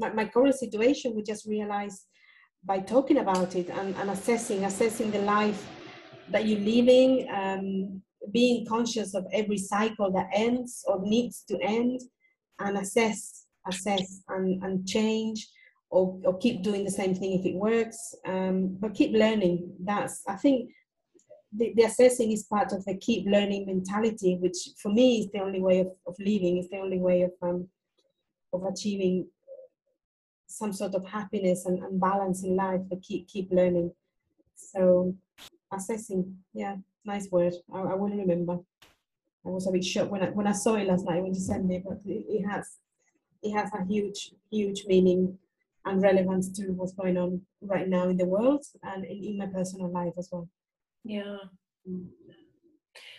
my, 0.00 0.08
my 0.18 0.26
current 0.34 0.56
situation. 0.64 1.14
We 1.14 1.22
just 1.22 1.46
realized 1.46 2.02
by 2.64 2.78
talking 2.80 3.18
about 3.18 3.54
it 3.54 3.68
and, 3.70 3.94
and 4.00 4.10
assessing 4.10 4.64
assessing 4.64 5.10
the 5.12 5.22
life 5.36 5.60
that 6.32 6.46
you're 6.46 6.66
living, 6.74 7.28
um, 7.40 8.02
being 8.32 8.66
conscious 8.66 9.14
of 9.14 9.24
every 9.40 9.60
cycle 9.74 10.10
that 10.16 10.28
ends 10.34 10.84
or 10.88 10.96
needs 11.14 11.44
to 11.48 11.54
end, 11.62 12.00
and 12.58 12.76
assess, 12.78 13.46
assess, 13.70 14.08
and, 14.34 14.62
and 14.64 14.86
change. 14.96 15.38
Or, 15.90 16.20
or 16.24 16.36
keep 16.36 16.62
doing 16.62 16.84
the 16.84 16.90
same 16.90 17.14
thing 17.14 17.32
if 17.32 17.46
it 17.46 17.54
works, 17.54 18.14
um, 18.26 18.76
but 18.78 18.94
keep 18.94 19.12
learning. 19.12 19.72
That's 19.80 20.22
I 20.28 20.36
think 20.36 20.70
the, 21.50 21.72
the 21.76 21.84
assessing 21.84 22.30
is 22.30 22.42
part 22.42 22.72
of 22.72 22.84
the 22.84 22.96
keep 22.98 23.26
learning 23.26 23.66
mentality, 23.66 24.36
which 24.36 24.56
for 24.82 24.92
me 24.92 25.20
is 25.20 25.30
the 25.32 25.40
only 25.40 25.60
way 25.62 25.80
of, 25.80 25.88
of 26.06 26.14
living, 26.18 26.58
is 26.58 26.68
the 26.68 26.78
only 26.78 26.98
way 26.98 27.22
of 27.22 27.30
um, 27.42 27.68
of 28.52 28.64
achieving 28.64 29.28
some 30.46 30.72
sort 30.72 30.94
of 30.94 31.06
happiness 31.06 31.64
and, 31.66 31.78
and 31.78 32.00
balance 32.00 32.42
in 32.44 32.54
life. 32.54 32.80
But 32.88 33.02
keep 33.02 33.26
keep 33.28 33.50
learning. 33.50 33.92
So 34.54 35.14
assessing, 35.72 36.36
yeah, 36.52 36.76
nice 37.04 37.30
word. 37.30 37.54
I, 37.72 37.78
I 37.78 37.94
will 37.94 38.10
remember. 38.10 38.58
I 39.46 39.50
was 39.50 39.66
a 39.66 39.70
bit 39.70 39.84
shocked 39.84 40.10
when 40.10 40.22
I 40.22 40.30
when 40.30 40.46
I 40.46 40.52
saw 40.52 40.74
it 40.74 40.86
last 40.86 41.06
night 41.06 41.22
when 41.22 41.32
you 41.32 41.40
sent 41.40 41.64
me, 41.64 41.82
but 41.82 41.98
it, 42.04 42.26
it 42.28 42.46
has 42.46 42.76
it 43.42 43.52
has 43.52 43.70
a 43.72 43.84
huge 43.86 44.34
huge 44.50 44.84
meaning 44.86 45.38
and 45.88 46.02
relevance 46.02 46.50
to 46.52 46.72
what's 46.72 46.92
going 46.92 47.16
on 47.16 47.40
right 47.60 47.88
now 47.88 48.08
in 48.08 48.16
the 48.16 48.26
world 48.26 48.64
and 48.82 49.04
in, 49.04 49.24
in 49.24 49.38
my 49.38 49.46
personal 49.46 49.90
life 49.90 50.12
as 50.18 50.28
well. 50.30 50.48
yeah. 51.04 51.36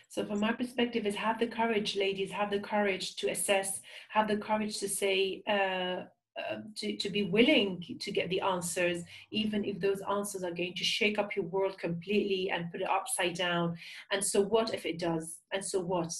So 0.10 0.26
from 0.26 0.40
my 0.40 0.54
perspective 0.54 1.06
is 1.06 1.16
have 1.16 1.40
the 1.40 1.48
courage 1.48 1.96
ladies 1.96 2.32
have 2.32 2.50
the 2.50 2.60
courage 2.60 3.16
to 3.18 3.30
assess 3.30 3.80
have 4.10 4.28
the 4.28 4.38
courage 4.38 4.80
to 4.80 4.90
say 4.90 5.44
uh, 5.48 6.06
uh, 6.40 6.62
to, 6.76 6.96
to 6.98 7.10
be 7.10 7.24
willing 7.24 7.84
to 8.00 8.12
get 8.12 8.30
the 8.30 8.42
answers 8.42 9.04
even 9.32 9.66
if 9.66 9.80
those 9.80 10.02
answers 10.10 10.44
are 10.44 10.52
going 10.52 10.74
to 10.76 10.84
shake 10.84 11.20
up 11.20 11.36
your 11.36 11.46
world 11.46 11.78
completely 11.78 12.50
and 12.50 12.72
put 12.72 12.82
it 12.82 12.90
upside 12.90 13.36
down. 13.36 13.76
And 14.12 14.24
so 14.24 14.42
what 14.42 14.74
if 14.74 14.86
it 14.86 15.00
does? 15.00 15.38
And 15.52 15.64
so 15.64 15.80
what? 15.80 16.12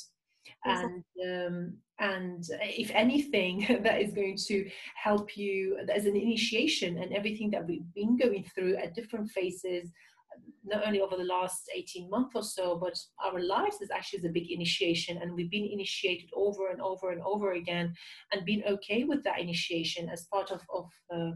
And 0.66 1.04
um, 1.26 1.78
and 2.00 2.44
if 2.62 2.92
anything 2.94 3.66
that 3.84 4.02
is 4.02 4.14
going 4.14 4.38
to 4.48 4.70
help 4.96 5.36
you 5.38 5.78
as 5.94 6.06
an 6.06 6.16
initiation 6.16 6.98
and 6.98 7.14
everything 7.14 7.52
that 7.52 7.66
we've 7.68 7.94
been 7.94 8.18
going 8.18 8.46
through 8.56 8.76
at 8.76 8.96
different 8.96 9.30
phases 9.32 9.92
not 10.64 10.86
only 10.86 11.02
over 11.02 11.16
the 11.16 11.24
last 11.24 11.70
18 11.76 12.10
months 12.10 12.36
or 12.36 12.44
so 12.44 12.78
but 12.78 12.98
our 13.24 13.40
lives 13.40 13.82
is 13.82 13.92
actually 13.92 14.28
a 14.28 14.32
big 14.32 14.52
initiation. 14.52 15.18
And 15.18 15.34
we've 15.34 15.52
been 15.52 15.70
initiated 15.72 16.30
over 16.36 16.70
and 16.70 16.82
over 16.82 17.12
and 17.12 17.22
over 17.22 17.54
again 17.54 17.94
and 18.32 18.46
been 18.46 18.64
okay 18.68 19.04
with 19.04 19.24
that 19.24 19.40
initiation 19.40 20.10
as 20.10 20.26
part 20.26 20.52
of 20.52 20.62
of 20.74 20.90
uh, 21.14 21.32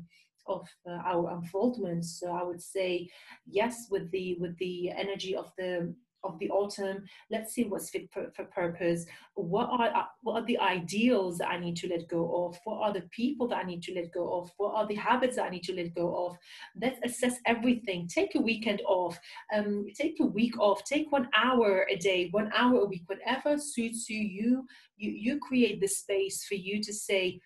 of 0.46 0.68
uh, 0.88 1.00
our 1.06 1.32
unfoldment. 1.32 2.06
So 2.06 2.32
i 2.32 2.44
would 2.44 2.62
say 2.62 3.10
yes 3.46 3.88
with 3.90 4.12
the 4.12 4.36
with 4.40 4.58
the 4.58 4.92
energy 4.92 5.36
of 5.36 5.52
the 5.58 5.96
of 6.24 6.40
the 6.40 6.50
autumn. 6.50 7.04
Let's 7.30 7.54
see 7.54 7.64
what's 7.64 7.90
fit 7.90 8.10
for, 8.12 8.32
for 8.36 8.46
purpose. 8.46 9.06
What 9.36 9.70
are 9.70 9.88
uh, 9.96 10.06
what 10.22 10.42
are 10.42 10.46
the 10.46 10.60
ideals 10.60 11.38
that 11.38 11.50
i 11.50 11.60
need 11.60 11.76
to 11.78 11.88
let 11.88 12.08
go 12.08 12.46
of? 12.46 12.60
What 12.64 12.82
are 12.82 12.94
the 12.94 13.08
people 13.12 13.48
that 13.50 13.58
i 13.58 13.64
need 13.64 13.84
to 13.84 13.94
let 13.94 14.12
go 14.12 14.34
of? 14.34 14.52
What 14.58 14.74
are 14.76 14.88
the 14.88 14.96
habits 14.96 15.36
that 15.36 15.46
i 15.46 15.50
need 15.50 15.64
to 15.64 15.76
let 15.76 15.94
go 15.94 16.26
of? 16.26 16.38
Let's 16.80 17.00
assess 17.04 17.40
everything. 17.46 18.08
Take 18.08 18.36
a 18.36 18.42
weekend 18.42 18.82
off. 18.88 19.20
Um, 19.54 19.86
take 19.96 20.20
a 20.20 20.26
week 20.26 20.60
off. 20.60 20.84
Take 20.86 21.12
one 21.12 21.30
hour 21.36 21.86
a 21.90 21.96
day 21.96 22.30
one 22.32 22.52
hour 22.56 22.82
a 22.82 22.86
week 22.86 23.04
whatever 23.08 23.58
suits 23.58 24.10
you. 24.10 24.20
You 24.20 24.66
you, 24.98 25.12
you 25.12 25.40
create 25.40 25.82
the 25.82 25.88
space 25.88 26.46
for 26.46 26.56
you 26.56 26.82
to 26.82 26.94
say 26.94 27.40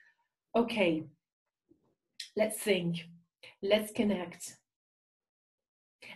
okay 0.56 1.04
let's 2.38 2.60
think. 2.60 3.08
Let's 3.62 3.92
connect 3.92 4.58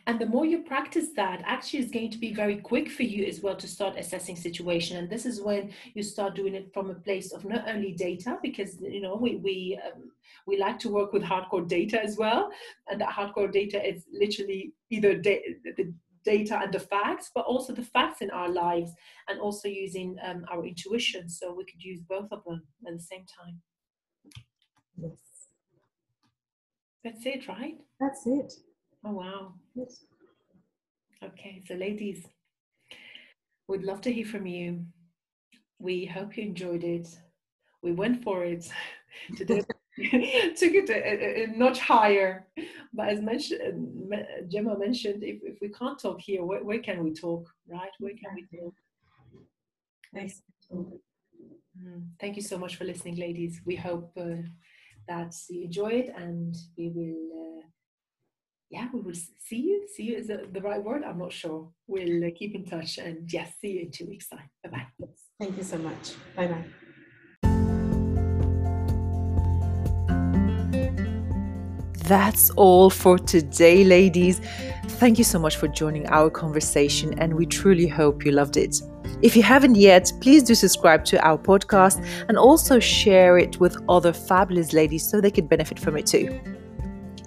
and 0.08 0.20
the 0.20 0.26
more 0.26 0.46
you 0.46 0.64
practice 0.64 1.10
that 1.16 1.42
actually 1.46 1.80
is 1.80 1.92
going 1.92 2.10
to 2.12 2.18
be 2.18 2.34
very 2.34 2.58
quick 2.58 2.90
for 2.90 3.04
you 3.04 3.26
as 3.26 3.42
well 3.42 3.56
to 3.56 3.68
start 3.68 3.98
assessing 3.98 4.36
situation. 4.36 4.98
And 4.98 5.10
this 5.10 5.26
is 5.26 5.42
when 5.42 5.72
you 5.94 6.04
start 6.04 6.36
doing 6.36 6.56
it 6.56 6.74
from 6.74 6.90
a 6.90 6.96
place 6.96 7.32
of 7.32 7.46
not 7.46 7.68
only 7.70 7.92
data 7.94 8.38
because 8.42 8.82
you 8.82 9.02
know 9.02 9.16
we 9.16 9.36
we 9.38 9.80
um, 9.86 10.12
we 10.48 10.58
like 10.58 10.80
to 10.80 10.90
work 10.90 11.14
with 11.14 11.24
hardcore 11.24 11.68
data 11.68 12.02
as 12.02 12.18
well. 12.18 12.50
And 12.90 13.00
that 13.00 13.10
hardcore 13.10 13.52
data 13.52 13.86
is 13.86 14.06
literally 14.12 14.74
either 14.90 15.16
da- 15.16 15.56
the 15.78 15.94
data 16.24 16.60
and 16.62 16.72
the 16.72 16.80
facts 16.80 17.32
but 17.34 17.46
also 17.46 17.74
the 17.74 17.82
facts 17.84 18.22
in 18.22 18.30
our 18.30 18.48
lives 18.48 18.92
and 19.28 19.40
also 19.40 19.68
using 19.68 20.18
um, 20.24 20.46
our 20.52 20.66
intuition. 20.66 21.30
So 21.30 21.54
we 21.54 21.66
could 21.66 21.84
use 21.84 22.02
both 22.02 22.32
of 22.32 22.44
them 22.44 22.62
at 22.88 22.94
the 22.94 23.04
same 23.04 23.26
time. 23.26 23.62
Yes. 24.98 25.18
that's 27.04 27.26
it 27.26 27.48
right? 27.48 27.78
That's 28.00 28.26
it. 28.26 28.54
Oh 29.06 29.12
wow 29.12 29.54
Yes. 29.76 30.04
Okay, 31.24 31.62
so 31.68 31.76
ladies, 31.76 32.26
we'd 33.68 33.84
love 33.84 34.02
to 34.02 34.12
hear 34.12 34.26
from 34.26 34.48
you. 34.48 34.86
We 35.78 36.06
hope 36.06 36.36
you 36.36 36.44
enjoyed 36.44 36.84
it. 36.84 37.08
We 37.84 37.92
went 37.92 38.24
for 38.24 38.44
it 38.44 38.68
today. 39.38 39.62
took 39.98 40.74
it 40.74 40.90
a, 40.90 40.94
a, 40.94 41.44
a 41.44 41.48
notch 41.48 41.80
higher, 41.80 42.48
but 42.94 43.10
as 43.10 43.22
mentioned, 43.22 44.12
Gemma 44.50 44.78
mentioned, 44.80 45.24
if, 45.24 45.42
if 45.44 45.58
we 45.62 45.70
can't 45.70 46.00
talk 46.00 46.20
here, 46.22 46.44
where, 46.44 46.64
where 46.64 46.80
can 46.80 47.04
we 47.04 47.14
talk, 47.14 47.48
right? 47.68 47.92
Where 48.00 48.14
can 48.14 48.34
we 48.36 48.58
talk? 48.60 48.74
Nice. 50.14 50.42
Mm, 50.74 52.08
Thank 52.20 52.36
you 52.36 52.42
so 52.42 52.58
much 52.58 52.78
for 52.78 52.86
listening, 52.86 53.18
ladies. 53.18 53.62
We 53.66 53.76
hope 53.76 54.12
uh, 54.18 54.42
that 55.08 55.36
you 55.50 55.66
enjoy 55.66 55.90
it, 55.90 56.14
and 56.18 56.56
we 56.78 56.90
will 56.96 57.60
uh, 57.60 57.62
yeah, 58.72 58.88
we 58.94 59.02
will 59.02 59.14
see 59.38 59.58
you. 59.58 59.86
See 59.94 60.04
you 60.04 60.18
is 60.18 60.28
the 60.28 60.62
right 60.62 60.82
word. 60.82 61.04
I'm 61.04 61.20
not 61.20 61.34
sure. 61.34 61.70
We'll 61.88 62.24
uh, 62.24 62.30
keep 62.34 62.56
in 62.56 62.66
touch 62.66 62.98
and 62.98 63.32
yes, 63.32 63.52
see 63.60 63.72
you 63.72 63.82
in 63.82 63.92
two 63.92 64.06
weeks' 64.08 64.30
time. 64.30 64.50
Bye 64.64 64.70
bye. 64.70 65.08
Thank 65.40 65.58
you 65.58 65.64
so 65.64 65.78
much. 65.78 66.14
Bye 66.36 66.48
bye. 66.48 66.66
That's 72.06 72.50
all 72.52 72.90
for 72.90 73.18
today, 73.20 73.84
ladies. 73.84 74.40
Thank 75.02 75.18
you 75.18 75.24
so 75.24 75.40
much 75.40 75.58
for 75.58 75.68
joining 75.68 76.08
our 76.08 76.30
conversation, 76.30 77.18
and 77.20 77.34
we 77.34 77.46
truly 77.46 77.88
hope 77.88 78.26
you 78.26 78.32
loved 78.32 78.58
it. 78.58 78.82
If 79.22 79.36
you 79.36 79.44
haven't 79.44 79.76
yet, 79.76 80.12
please 80.22 80.44
do 80.44 80.56
subscribe 80.56 81.06
to 81.06 81.26
our 81.26 81.38
podcast 81.38 82.06
and 82.28 82.38
also 82.38 82.80
share 82.80 83.38
it 83.38 83.60
with 83.60 83.78
other 83.88 84.14
fabulous 84.14 84.74
ladies 84.74 85.10
so 85.10 85.22
they 85.22 85.32
could 85.32 85.48
benefit 85.48 85.80
from 85.80 85.98
it 85.98 86.06
too. 86.06 86.40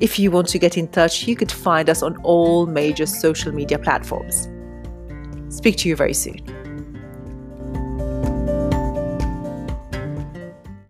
If 0.05 0.19
you 0.19 0.31
want 0.31 0.49
to 0.49 0.59
get 0.59 0.77
in 0.77 0.89
touch, 0.89 1.27
you 1.27 1.35
could 1.35 1.51
find 1.51 1.89
us 1.89 2.03
on 2.03 2.19
all 2.25 2.67
major 2.67 3.07
social 3.07 3.53
media 3.53 3.79
platforms. 3.79 4.51
Speak 5.49 5.79
to 5.79 5.89
you 5.89 5.97
very 5.97 6.13
soon. 6.13 6.64